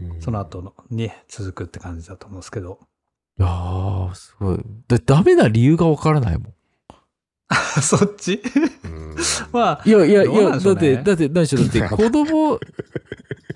[0.00, 2.78] うんその後のに続くって感じだと思うんですけど。
[3.38, 4.58] いやー、すごい。
[4.86, 6.54] だダメな理由がわからないもん。
[7.82, 8.42] そっち？
[8.84, 9.16] うん。
[9.52, 12.60] まあ、いやいやいや、だって、だって、何でしょう、だって子供、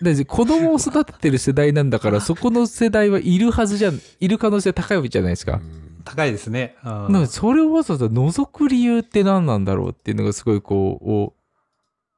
[0.03, 5.61] だって子供を育ててる世代なんだから、そこの世代はいるはずじゃん、いる可能性高いわけじゃないですか。
[6.05, 6.77] 高いですね。
[6.85, 7.13] うん。
[7.13, 11.35] なんかそれをわざわざ除く理由って何なんだろうっていうのがすごいこう、お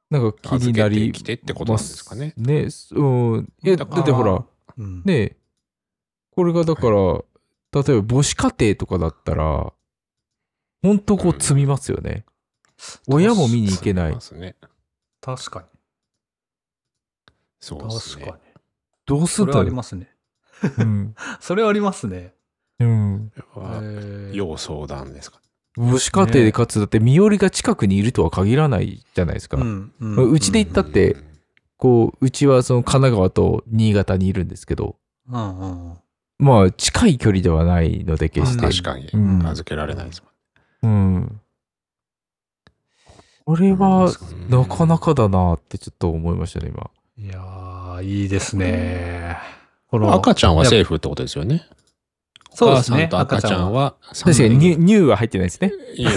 [0.09, 2.33] なんか気になり預けてきてってことなんですかね。
[2.37, 2.67] ね。
[2.91, 3.03] う
[3.37, 3.53] ん。
[3.63, 4.43] いや、だってほら、
[4.77, 5.01] うん。
[5.03, 5.35] ね
[6.31, 6.97] これがだから、
[7.83, 9.71] 例えば母子家庭とかだったら、
[10.85, 12.25] 本当こう積みますよね。
[13.07, 14.21] 親も見に行けないま。
[14.21, 14.55] すね。
[15.19, 15.65] 確かに。
[17.59, 18.53] そうですね確かに。。
[19.07, 19.69] どうすそれはあんだろう。
[19.71, 20.15] りますね。
[20.77, 21.15] うん。
[21.39, 22.35] それはありますね。
[22.79, 23.31] うん。
[24.33, 25.41] 要相談ですか。
[25.75, 29.57] 母子家庭でかつ、だって身寄りが近くにいるとは限らないじゃないですか。
[29.57, 31.17] うんうんうちで行ったって、
[31.77, 35.97] こう、うちはその神奈川と新潟にいるんですけど、うんうんうん
[36.37, 38.83] まあ、近い距離ではないので、決まあして。
[38.83, 40.31] 確かにうん預けられないですもん。
[40.85, 41.41] うん。
[43.45, 46.89] これは、うんなかなかだなってちょっと思いましたね、今。
[47.17, 49.37] いやー、いいですね。
[49.87, 51.63] この赤ちゃんはセーフってことですよね。
[52.53, 55.73] そうですね赤ちゃんは確かに乳、乳は入ってないですね。
[55.95, 56.11] いや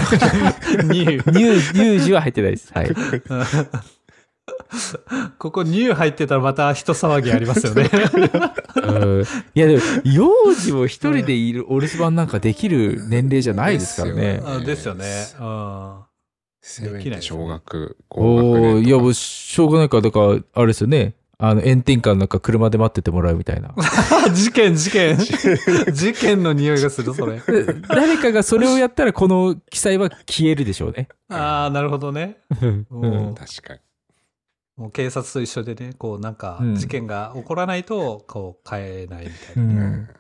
[0.85, 2.73] 乳乳、 乳児は入ってないです。
[2.73, 2.91] はい。
[5.39, 7.91] ここ乳入ってたらまた人騒ぎありますよね。
[8.77, 9.23] うん
[9.55, 14.41] いや、でも、幼児を一人でいるお留守番なんかできる年齢じゃないですからね。
[14.45, 15.07] あですよね。
[15.41, 16.09] うん
[16.61, 21.15] せめて小学、お高学ーいや、もう、しょうがないから、だから、あれですよね。
[21.39, 23.73] あの、炎天下の中、車で待っててもらうみたいな。
[24.35, 25.17] 事件、事件。
[25.93, 27.39] 事件の匂いがする、それ。
[27.39, 31.09] で誰かがそれをやったら、この記載は消えるでしょうね。
[31.31, 32.39] ああ、なるほどね。
[32.61, 33.81] うんうん確かに。
[34.79, 39.63] もう警察と一緒でね、こうなんかうん事件が起こらないと、こう変えないみたいな。
[39.63, 40.09] うん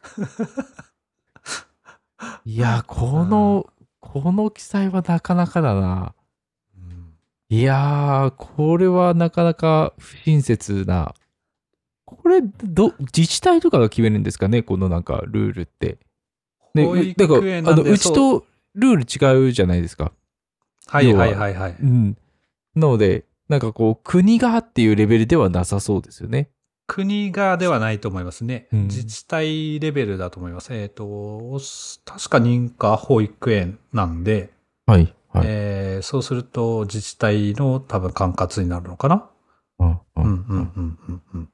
[2.45, 6.13] いや、この、この記載はなかなかだな。
[6.77, 7.15] うん
[7.51, 11.15] いやー、これはなかなか不親切な。
[12.05, 15.99] これ、ど、自治体とかが決めるんですかねこのなんかルールって。
[16.75, 17.25] ねか
[17.71, 18.45] あの、うちと
[18.75, 19.05] ルール
[19.45, 20.11] 違うじゃないですか。
[20.87, 21.77] はいはいはいはい。
[21.81, 22.19] うん。
[22.75, 26.51] なので、なんかこう、国がっていうレベルではなさそうですよね。
[26.87, 28.67] 国がではないと思いますね。
[28.73, 30.73] うん自治体レベルだと思います。
[30.75, 31.59] えっ、と、
[32.05, 34.51] 確か認可保育園なんで、
[34.87, 35.15] はい。
[35.31, 35.45] はい。
[35.47, 39.29] えーそうすると自治体の多分管轄になるのかな？
[39.81, 39.91] うん。
[39.91, 41.49] ううんうんうんうんうん。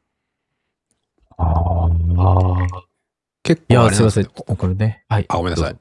[1.37, 2.85] ああ。
[3.43, 4.25] 結いや、構あれなんすいません。
[4.25, 5.05] よこれね。
[5.09, 5.27] はい。
[5.29, 5.77] あ、ごめんなさい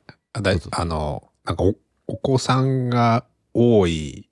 [0.72, 1.76] あの、なんかお、
[2.08, 4.30] お子さんが多い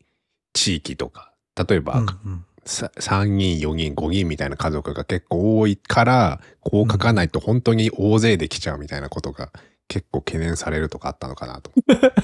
[0.53, 9.51] 地域とか、例えば、うんうんさ3人、4人、5人みたいな家族が結構多いから、こう書かないと本当に大勢できちゃうみたいなことが
[9.87, 11.71] 結構懸念されるとかあったのかなと。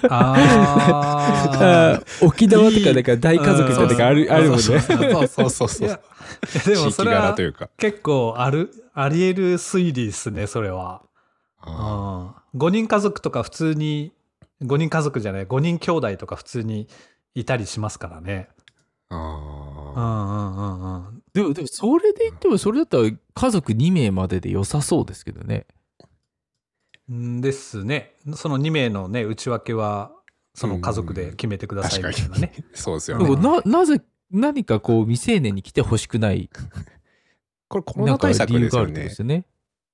[0.10, 0.36] あ
[2.00, 4.62] あー 沖縄とかなんか大家族みたいなのがある、うんあるもんね。
[4.62, 4.80] そう
[5.28, 6.00] そうそうそう。
[6.66, 7.70] でもそれは柄というか。
[7.78, 11.02] 結構ある、あり得る推理ですね、それは。
[11.62, 14.14] あうん、5人家族とか普通に、
[14.64, 16.88] 5人家族じゃない、5人兄弟とか普通に
[17.34, 18.50] いたりしますからね。
[19.10, 21.24] あんうんうんうん。
[21.34, 25.66] でも、でもそれで言っても、それだったら家族2名までで良さそうですけどね。
[27.12, 28.14] んですね。
[28.36, 30.12] その2名のね、内訳は、
[30.54, 31.90] その家族で決めてくだー。
[31.90, 32.54] さいみたいなね。。
[32.74, 33.30] そうですよでね。
[33.30, 36.50] もな、なぜ、何かこう未成年に来てほしくない、
[37.70, 39.10] これコロナ対策ですよね。
[39.18, 39.46] でね。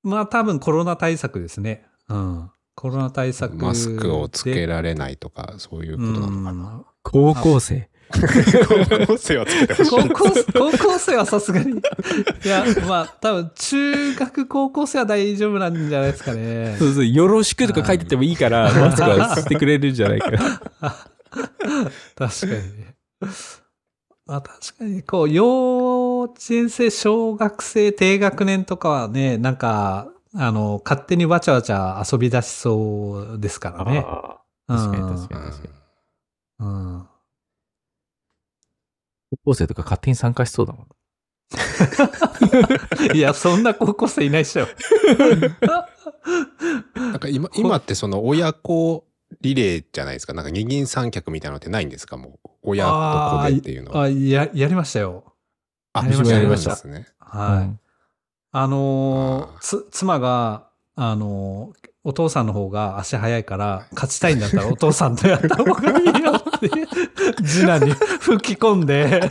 [0.01, 1.85] まあ多分コロナ対策ですね。
[2.09, 2.49] うん。
[2.75, 3.63] コロナ対策で。
[3.63, 6.75] マスクをつけられないとか、そういうことなのかな。
[6.77, 7.89] うん高校生。
[8.13, 9.89] 高校生はつけてほしい。
[9.89, 11.71] 高校、高校生はさすがに。
[11.71, 16.75] いや、まあ、多分、中学、高校生は大丈夫なんじゃないですかね。
[16.77, 20.29] そうそう、よろしくとか書いててもいいから、マスクはしてくれるんじゃないか。
[20.29, 20.41] 確
[22.15, 23.29] かに。
[24.25, 34.05] まあ確かに、こう、幼稚園生、小学生、低学年とかはね、なんか、あの、勝手にわちゃわちゃ遊び出しそうですからね。
[34.67, 35.69] 確かに確かに確かに。
[36.59, 37.07] うん。
[39.45, 40.87] 高校生とか勝手に参加しそうだもん。
[43.15, 44.67] いや、そんな高校生いないっしょ。
[46.95, 49.05] なんか今、今ってその親子
[49.41, 50.33] リレーじゃないですか？
[50.33, 52.17] なんか二人三脚みたいなのってないんですか？
[52.17, 52.49] もう。
[52.65, 52.91] 親と
[53.43, 54.03] 子でっていうのは。
[54.03, 55.33] あ、や、やりましたよ。
[55.93, 57.07] あやりましたやりましたですね。
[57.19, 57.63] はい。
[57.63, 57.79] うん
[58.55, 66.69] あのーあーつ、妻が、あのーお父さんの方が足早いから、勝ちたいんだったらお父さんとやった方がいいよって、
[67.43, 69.21] 次男に吹き込んで、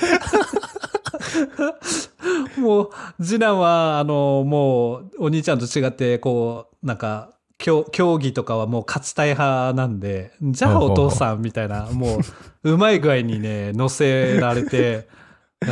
[2.56, 7.84] もう、次男は、あのもう、お兄ちゃんと違って、こう、なんか、競
[8.18, 12.18] 技とかはもう勝ちたい派なんで、じゃあお父さんみたいな、も
[12.64, 15.08] う、うまい具合にね、乗せられて、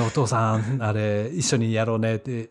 [0.06, 2.50] お父さん、あれ、一緒にやろうねって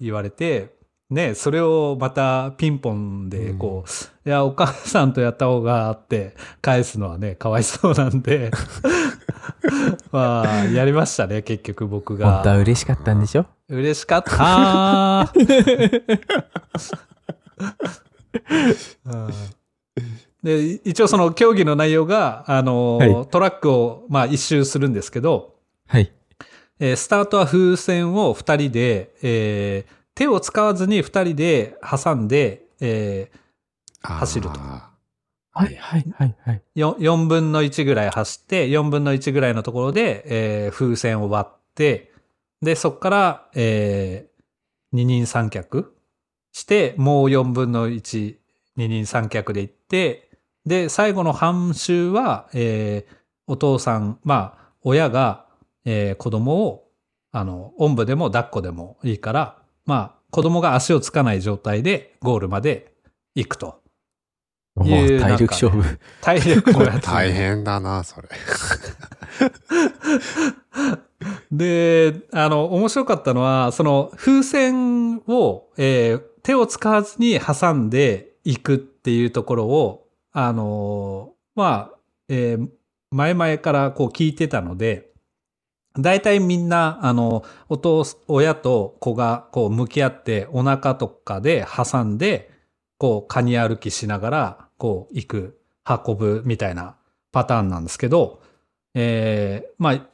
[0.00, 0.79] 言われて、
[1.10, 3.84] ね、それをまたピンポンで、こ
[4.24, 8.52] う、いや、お母さんとやった方があって、返すのはね、かわいそうなんで、
[10.12, 12.34] まあ、やりましたね、結局僕が。
[12.34, 13.46] 本当は嬉しかったんでしょ？
[13.68, 15.32] 嬉しかった。
[20.42, 23.26] で、一応その競技の内容が、あの、はい。
[23.30, 26.10] トラックを、まあ一周するんですけど、はい。
[26.78, 33.30] えースタートは風船を2人で、えー手を使わずに2人で挟んで、え
[34.02, 34.60] 走ると。
[34.60, 34.90] あ
[35.52, 35.74] はい。
[35.76, 36.62] はいはいはい。
[36.76, 42.12] 4, 4分の1ぐらい走って、4分の1ぐらいのところで、えー風船を割って、
[42.60, 44.30] で、そこから、えー
[44.92, 45.96] 二人三脚
[46.52, 48.36] して、もう4分の1、
[48.76, 50.28] 二人三脚で行って、
[50.66, 55.46] で、最後の半周は、えーお父さん、まあ、親が、
[55.86, 56.90] えー子供を、
[57.32, 59.59] あの、おんぶでも抱っこでもいいから、
[59.90, 62.92] まあ、子供が足をつかない状態でゴールまで
[63.34, 63.80] 行くと。
[64.76, 65.98] もういう体力勝負。
[66.20, 68.28] 体力をやって大変だな、それ。
[71.50, 81.98] で、あの、面白かったのは、その風船を、えー手を使わずに挟んでいくっていうところを、あのーまあ、
[82.28, 82.68] えー
[83.10, 85.09] 前々からこう聞いてたので、
[85.98, 92.50] 大体みんな、あの、お父、親と子がこう向き合ってお腹とかで挟んで、
[92.98, 96.96] こう、カニ歩きしながら、こう、行く、運ぶみたいな
[97.32, 98.40] パターンなんですけど、
[98.94, 100.06] えーまあ、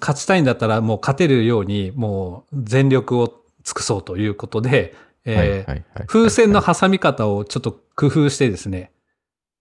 [0.00, 3.28] 勝ちたいんだったらもう勝てるようにもう全力を
[3.62, 5.64] 尽くそうということで、え
[6.06, 8.90] 風船の挟み方をちょっと工夫してですね、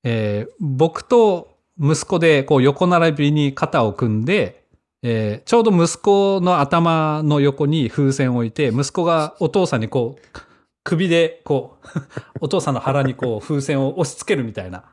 [0.03, 4.58] えー僕と息子でこう横並びに肩を組んで、
[5.01, 10.39] えーちょうど息子の頭の横に風船を置いて、息子がお父さんにこう、
[10.83, 11.87] 首でこう、
[12.41, 14.83] お父さんの腹にこう風船を押し付けるみたいな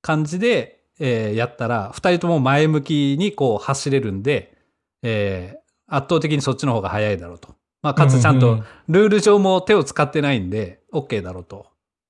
[0.00, 4.56] 感じで、えーやったら、二人とも前向きにこう走れるんで、
[5.02, 7.54] えー圧倒的にそっちの方が早いだろうと。
[7.82, 11.66] まあ、かつちゃんとルール上も手を使ってないんで、OK だろうと。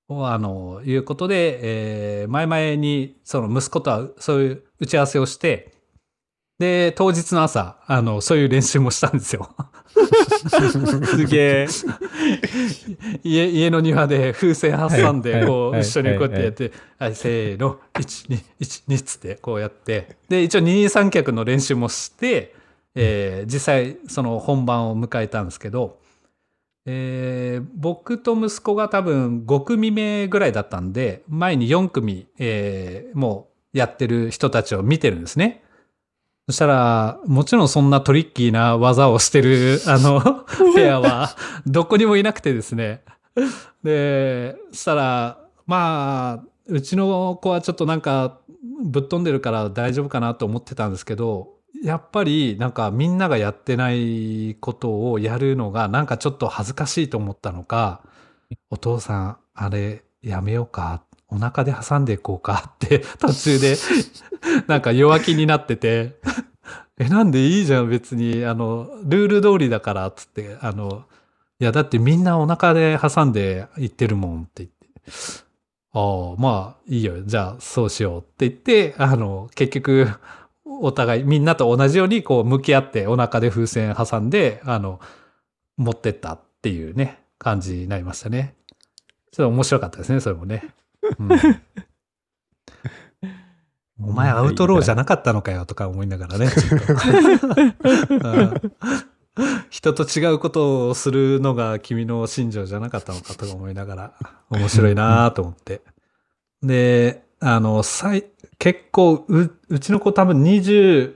[0.08, 5.72] あの、いうことで、えー前々に、その息子とはそういう打ち合わせをして、
[6.62, 9.50] で、当日の朝、あの、そういう練習もしたんですよ。
[11.06, 11.66] すげえ。
[13.24, 22.54] 家、家の庭で風船挟んで、はいこう、はい一緒にこうやってやって、はい、せーの、1、2、1、2つってこうやって、で、一応二人三脚の練習もして、
[22.94, 25.98] えー実際、その本番を迎えたんですけど、
[26.86, 35.61] えー僕と息子が多分5組目ぐらいだったんで、前に4組、えーもうやってる人たちを見てるんですね。
[36.52, 40.44] そしたら、もちろんそんなトリッキーな技をしてる、 あの、
[40.76, 41.30] ペアは、
[41.66, 43.02] どこにもいなくてですね。
[43.82, 48.36] で、そしたら、まあ、うちの子はちょっとなんか、
[48.84, 58.02] ぶっ飛んでるから大丈夫かなと思ってたんですけど、やっぱりなんかみんながやってないことをやるのがなんかちょっと恥ずかしいと思ったのか、
[58.68, 61.02] お父さん、あれやめようか。
[61.32, 63.76] お腹で挟んでいこうかって 途中で
[64.68, 66.16] なんか弱気になってて、
[66.98, 71.04] え、なんでいいじゃん別に、あの、ルール通りだからっつって、あの、
[71.58, 74.82] いやだってみんなお腹で挟んでいってるもんって言って、
[75.94, 77.22] ああ、まあいいよ。
[77.22, 80.08] じゃあそうしようって言って、あの、結局、
[80.64, 85.00] お互いみんなと同じようにこう向き合ってお腹で風船挟んで、あの、
[85.76, 88.54] 持ってったっていうね、感じになりましたね。
[89.32, 90.74] ちょっと面白かったですね、それもね。
[94.00, 96.48] お前アウトローじゃなかったのかよとか思いながらね。
[99.70, 104.12] 人と違うことをするのが君の信条じゃなかったのかとか思いながら、
[104.50, 105.80] 面白いなと思って。
[106.62, 108.24] で、あの、さい
[108.58, 111.14] 結構う、うちの子多分26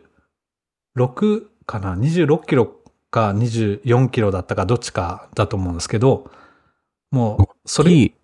[1.66, 2.72] かな ?26 キロ
[3.10, 6.30] か24キロだったかどっちかだと思うんですけど、
[7.10, 8.14] もう、それ、いい。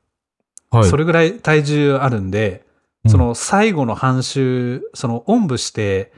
[0.72, 0.84] はい。
[0.88, 2.64] それぐらい体重あるんで、
[3.06, 6.12] その最後の半周、そのおんぶして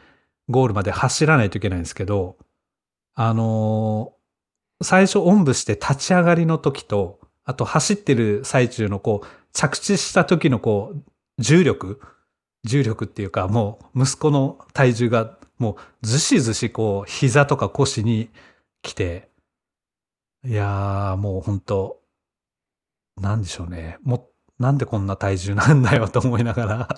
[0.48, 2.36] ゴールまで走らないといけないんですけど、
[3.14, 4.14] あのー
[4.82, 11.02] 最初おんぶして立ち上がりの時と、あと走ってる最中のこう、着地した時のこう、
[11.38, 12.00] 重力
[12.64, 18.30] 重力っていうか、もう息子の体重がもうずしずしこう、膝とか腰に
[18.82, 19.30] 来て、
[20.44, 22.00] いやーもう本当
[23.16, 23.98] なんでしょうね。
[24.02, 24.28] も
[24.58, 26.88] なんでこんな体重なんだよと思いながら、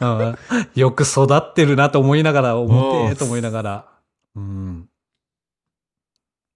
[0.00, 0.38] うん
[0.74, 3.88] よく育ってるなと思いながら、重てえと思いながら、
[4.36, 4.88] うん。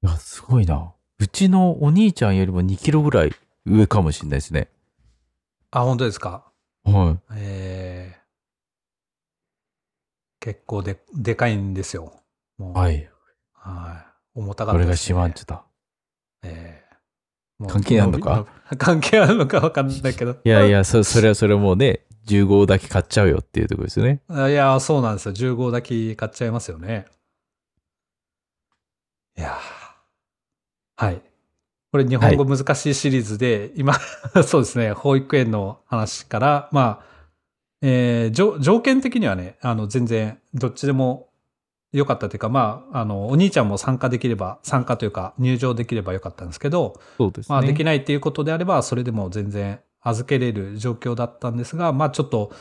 [0.03, 0.93] いや、すごいな。
[1.19, 3.33] うちのお兄ちゃんよりも2キロぐらい
[3.65, 4.69] 上かもしれないですね。
[5.71, 6.45] あ、本当ですか？
[6.85, 12.13] はえー、結構で、でかいんですよ。
[12.59, 13.11] はい。
[13.55, 14.39] はい。
[14.39, 15.07] 重たかこれがったです、ね。
[15.07, 15.65] シマンチュだ。
[16.43, 16.88] えーもう
[17.67, 18.47] 関係あんのか？
[18.79, 20.37] 関係あるのかわかんないけど。
[20.45, 24.21] いやいや、そそれはそれはもうね、10号だけ買っちゃうよっていうところですよね。
[24.29, 25.33] あいや、そうなんですよ。
[25.33, 27.07] 10号だけ買っちゃいますよね。
[29.37, 31.23] いやーはい。
[31.91, 33.95] これ日本語難しいシリーズで、今、
[34.47, 37.05] そうですね、保育園の話から、まあ、
[37.81, 41.28] えー条条件的にはね、あの、全然、どっちでも
[41.93, 47.55] 良かったというか、まあ、あの、お兄ちゃんも参加できれば、参加というか、入場できればよかったんですけど、そうですね。
[47.55, 52.53] まあ、できないっていうことであれば、それでも全然預けれる状況だったんですが、まあ、ちょっと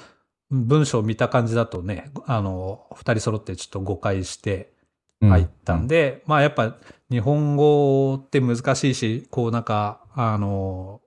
[0.49, 4.71] 文章を見た感じだとね、あの、二人揃ってちょっと誤解して
[5.21, 6.77] 入ったんで、まあ、やっぱ
[7.09, 11.01] 日本語って難しいし、こうなんか、あの、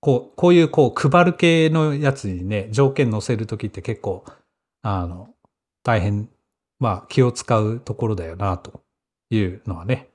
[0.00, 4.24] こう、こういうこう配る系のやつにね、条件載せるときって結構、
[4.82, 5.28] あの、
[5.82, 6.28] 大変、
[6.78, 8.80] まあ気を使うところだよな、と
[9.30, 10.08] いうのはね、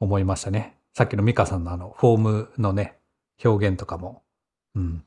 [0.00, 0.76] 思いましたね。
[0.94, 2.98] さっきのミカさんのあの、フォームのね、
[3.42, 4.22] 表現とかも、
[4.74, 5.04] うん。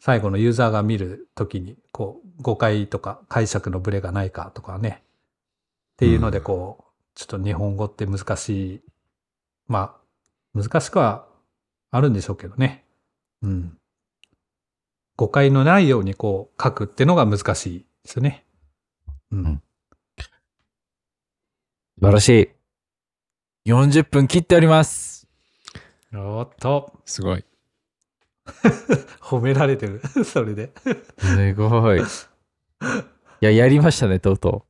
[0.00, 5.02] 最後のユーザーが見るときに、こう、誤解とか解釈のブレがないかとかね。
[5.94, 6.84] っていうので、こう、
[7.14, 8.82] ちょっと日本語って難しい。
[9.66, 9.96] ま
[10.54, 11.26] あ、難しくは
[11.90, 12.84] あるんでしょうけどね。
[13.42, 13.78] うん。
[15.16, 18.44] 誤解のないようにこう書くってのが難しいですよね。
[19.30, 19.44] うん。
[19.44, 19.73] うん素
[22.00, 22.50] 晴らし
[23.66, 23.70] い。
[23.70, 25.26] 40分切っております。
[26.12, 27.44] おっと、すごい。
[29.20, 30.02] 褒められてる。
[30.24, 30.72] それで。
[31.18, 32.00] すごい。
[32.02, 32.04] い
[33.40, 34.66] や、やりましたね、とうと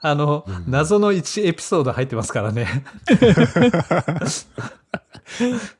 [0.00, 2.66] あの、うん謎の1エピソード入ってますからね。
[3.10, 3.14] う。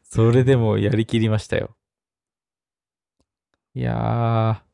[0.03, 1.75] それでもやりきりましたよ。
[3.75, 4.71] いやー。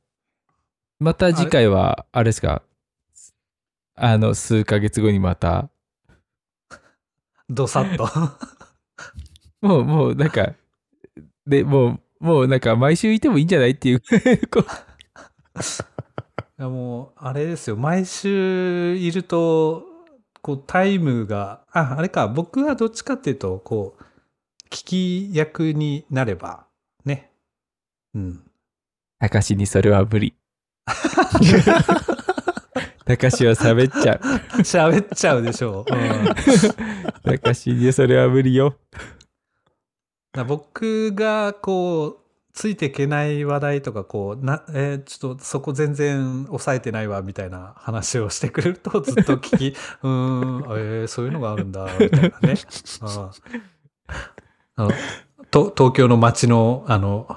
[0.98, 2.62] また次回は、あれですか？
[3.94, 5.70] あの、数ヶ月後にまた、
[7.48, 8.08] どさっと。
[9.60, 10.54] もう、もう、なんか、
[11.46, 14.00] で、もう、もうなんか毎週いてもいいんじゃないっていう。
[14.50, 14.66] こう
[16.58, 17.76] いやもう、あれですよ。
[17.76, 19.84] 毎週いると、
[20.40, 24.02] こう、タイムが、あ、あれか、僕はどっちかっていうと、こう、
[24.70, 24.86] 聞
[25.30, 26.66] き役になれば、
[27.04, 27.30] ね。
[28.14, 28.50] うん。
[29.18, 30.34] たかしにそれは無理。
[33.06, 34.18] たかしは喋っちゃう。
[34.62, 35.94] 喋っちゃうでしょう。
[35.94, 38.74] うんたかしにそれは無理よ。
[40.32, 42.18] だ僕がこう
[42.52, 50.64] ついていけない話題とかこうな、えーちょっとそこ全然抑えてないわみたいな話をしてくれるとずっと聞き うーん、
[51.02, 52.54] えーそういうのがあるんだみたいなね。
[53.02, 53.30] うん
[54.78, 54.90] あの
[55.50, 57.28] と東京の街のあの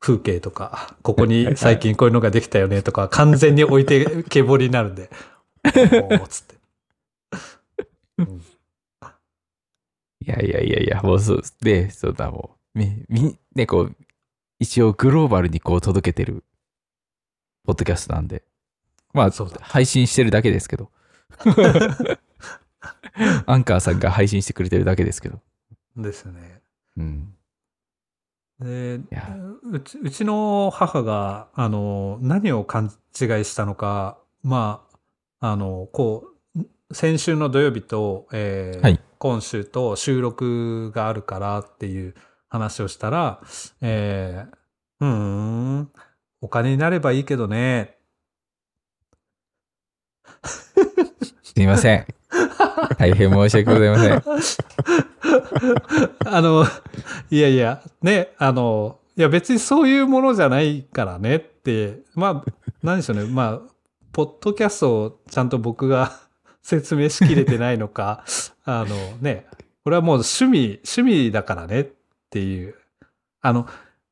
[0.00, 5.10] 風景とかここに最近こういうのができたよねとか完全に置いてけぼりになるんで。
[5.64, 6.58] おーつって。
[10.20, 13.96] いやいやいやいや、もうそう、で、そうだ、もう、み、み、ね、こう、
[14.58, 16.44] 一応グローバルにこう届けてる、
[17.64, 18.42] ポッドキャストなんで、
[19.14, 20.90] まあ、そうだ配信してるだけですけど。
[23.46, 25.40] アンカーさんが配信してくれてるだけですけど。
[25.96, 26.60] ですね。
[26.96, 27.34] うん。
[28.60, 29.36] でや
[29.70, 32.90] うちうちの母があの何を勘違い
[33.44, 34.88] したのかまあ
[35.40, 42.14] あの、こう、先週の土曜日と、えーはい今週と収録があるからっていう
[42.48, 43.40] 話をしたら、
[43.80, 44.56] えー
[45.00, 45.90] うーん、
[46.40, 47.96] お金になればいいけどね。
[51.42, 52.06] すいません。
[52.98, 54.22] 大変申し訳ございません。
[56.26, 56.64] あの、
[57.30, 62.52] いやいや、ね、あの、いや別にそういうものじゃないからねって、まあ、
[62.82, 63.72] 何でしょうね、まあ、
[64.12, 66.20] ポッドキャストをちゃんと僕が
[66.62, 68.24] 説明しきれてないのか、
[68.64, 69.46] あのね、
[69.84, 71.88] これはもう趣味、趣味だからねっ
[72.30, 72.74] ていう、
[73.40, 73.66] あの、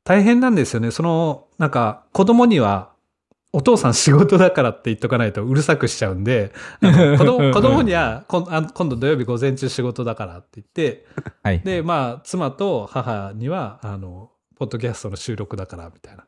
[0.05, 0.91] 大変なんですよね。
[0.91, 2.91] その、なんか、子供には、
[3.57, 6.53] お父さん仕事だからって言っとかないとうるさくしちゃうんで、
[7.17, 8.45] 子供子供には今
[8.87, 11.07] 度土曜日午前中仕事だからって言って、
[11.43, 11.61] はい。
[11.61, 16.27] で、まあ、妻と母には、あの、ポッドキャストの収録だから、みたいな。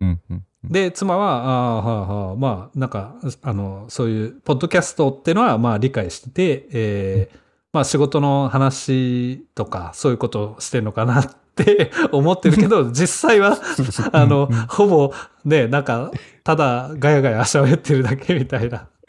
[0.00, 7.38] うんうんで、妻は、ああ、はあ、はあ、まあ、なんか、あの、そういう、ポッドキャストってのは、まあ、理解してて、えー
[7.72, 11.22] まあ、仕事の話とか、そういうことをしてんのかな
[11.62, 13.58] って思ってるけど、 実際は、
[14.12, 15.12] あの、ほぼ、
[15.44, 16.10] ね、なんか、
[16.44, 18.88] ただ、ガヤガヤ喋ってるだけみたいな。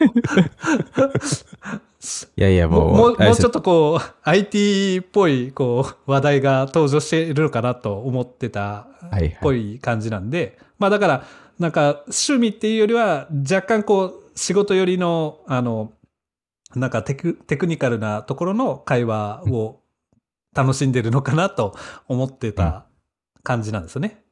[2.36, 3.60] いやいや、もう、もう、もうちょっと。
[3.60, 11.24] とこう、IT っぽい、こう、話題が登場しているのかなと思ってたはいはいっぽい感じなんで、まあだから、
[11.58, 15.92] なんか、趣味っていうよりは、若干こう、仕事寄りの、あの、
[16.74, 19.79] なんかテクテクニカルなところの会話を
[20.54, 21.76] 楽しんでるのかなと
[22.08, 22.86] 思ってた
[23.42, 24.24] 感じなんですよね。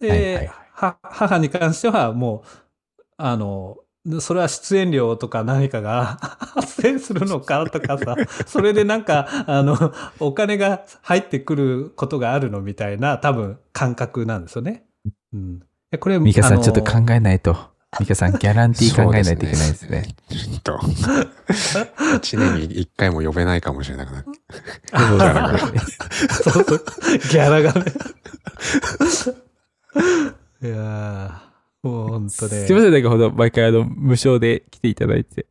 [0.00, 3.76] で、はいはいはいは母に関してはもう、あの、
[4.20, 6.18] それは出演料とか何かが
[6.54, 14.86] 発生するのかとかさ、それでなんか、あの、お金が入ってくることがあるのみたいな多分感覚なんですよね。
[15.34, 15.60] うん。
[15.92, 17.56] えこれ、ミカさん、ちょっと考えないと。
[17.98, 20.14] ミカさん、ギャランティー考えないといけないですね。
[20.28, 20.78] ちょっと、
[22.18, 24.26] 一年に一回も呼べないかもしれなくなる。
[26.30, 26.84] そうそうそう。
[27.30, 27.92] ギャラがね。
[30.62, 32.66] いやー、もうほんとね。
[32.66, 35.46] すいません、なんかほど、毎回あの、無償で来ていただいて。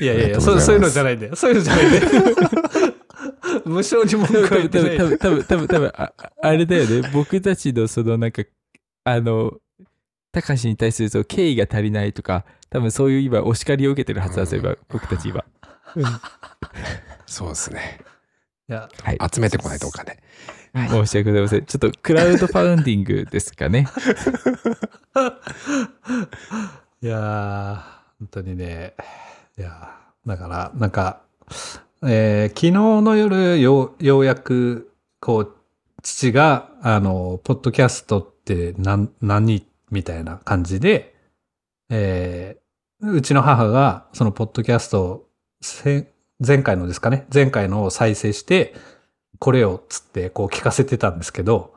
[0.00, 1.36] いやいやいや、そうそういうのじゃないんだよ。
[1.36, 2.04] そういうのじゃないんだよ。
[3.66, 4.98] 無償に文句は多分、多分、言ってない。
[4.98, 6.12] 多分、多分、多分、多分、あ
[6.42, 7.10] あれだよね。
[7.12, 8.42] 僕たちのそのなんか、
[9.04, 9.52] あの、
[10.36, 15.42] 高橋に対するその敬意が足りないとか、多分そういう今、お叱りを受けてるはずなんですよ、今、僕たち今。
[17.24, 18.00] そうですね。
[18.68, 19.18] いや、はい。
[19.32, 20.18] 集めてこないとお金。
[20.74, 21.64] 申し訳ございません。
[21.64, 23.88] ちょっとクラウドファウンディングですかね。
[27.00, 27.80] いやー、
[28.18, 28.94] 本当にね。
[29.56, 31.22] いやーだから、なんか、
[32.02, 35.56] えー昨日の夜、よう、ようやく、こう、
[36.02, 41.14] 父が、あの、ポッドキャストって何、何みたいな感じで、
[41.90, 42.66] えー
[43.00, 45.28] うちの母が、そのポッドキャストを、
[46.46, 48.74] 前回のですかね、前回のを再生して、
[49.38, 51.74] これをつって、こう聞かせてたんですけど、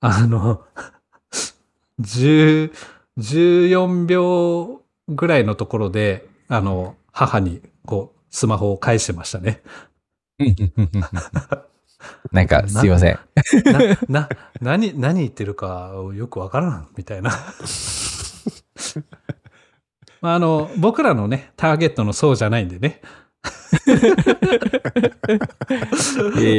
[0.00, 0.64] あの、
[2.00, 2.72] 10
[3.18, 9.62] 14秒ぐらいのところで、あの、母に、こう、スマホを返してましたね。
[12.32, 13.18] なんか、すいません。
[14.08, 14.28] な、な、
[14.60, 17.30] 何、 何言ってるかよくわからん、みたいな。
[20.20, 23.00] まあ、あの、僕らのね、ターゲットのそうじゃないんでね。
[23.86, 23.88] え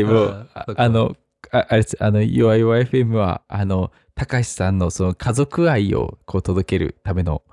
[0.03, 1.15] ーもう、あの、
[1.51, 7.43] ああれあの、YYFM は、あの、高橋さんのその家族愛をこう届けるための、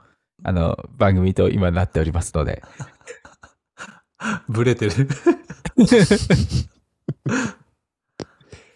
[0.45, 2.63] あの、番組と今なっておりますので、
[4.49, 5.09] ブレてる。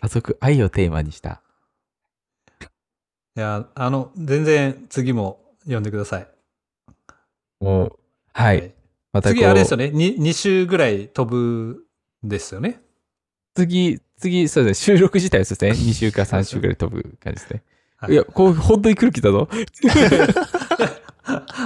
[0.03, 1.43] 家族愛をテーマにした。
[3.37, 6.29] いや、あの、全然次も読んでください。
[7.61, 7.99] もう、
[8.33, 8.75] はい。
[9.13, 9.93] またこう次あれですよね。
[9.95, 11.87] 2, 2週ぐらい飛ぶ
[12.27, 12.81] んですよね。
[13.55, 17.63] 次、次、そうですね、収録自体はそうですね、 2週か3週ぐらい飛ぶ感じですね。
[17.97, 19.49] はいいや、こう、本当に来る気だぞ。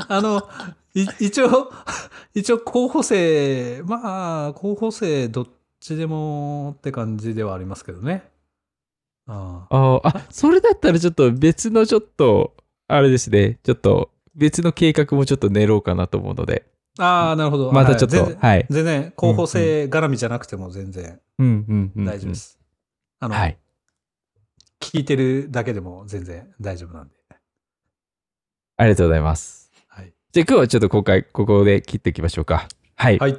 [0.08, 0.46] あの、
[0.92, 1.72] い一応、
[2.34, 5.46] 一応候補生、まあ、候補生どっ
[5.86, 8.24] ちでもって感じではありますけどね。
[9.28, 12.54] あああそれだったらちょっと別のちょっと、
[12.88, 16.64] あれですね、ちょっと別の計画もちょっと練ろうかなと思うので、
[16.98, 17.72] あー、なるほど。
[17.72, 18.66] またちょっと、はい全然はい。
[18.70, 22.04] 全然、候補生絡みじゃなくても全然うんうんうん。
[22.04, 22.34] 大丈夫で。
[22.36, 22.58] す。
[23.20, 23.58] あの、はい。
[24.80, 27.14] 聞いてるだけでも全然大丈夫なんで。
[28.78, 29.70] ありがとうございます。
[29.88, 30.12] はい。
[30.32, 32.68] じゃあ今日はちょっと今回ここで切っていきましょうか。
[32.94, 33.18] はい。
[33.18, 33.36] はい。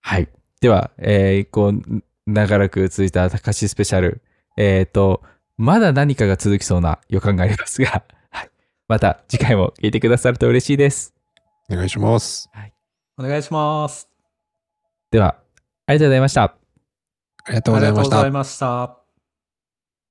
[0.00, 0.28] はい。
[0.60, 4.22] では、えー、こう、長らく続いた高橋スペシャル。
[4.56, 5.22] えっ、と、
[5.56, 8.50] まだ何かが続きそうな予感がありますが、 はい。
[8.88, 11.14] また次回も聞いてくださると嬉しいです。
[11.70, 12.50] お願いします。
[13.18, 14.08] お願いします。
[15.10, 15.36] では、
[15.86, 16.42] ありがとうございました。
[16.42, 16.54] あ
[17.48, 18.30] りがとうございましたありがとうござい。
[18.30, 19.05] ました。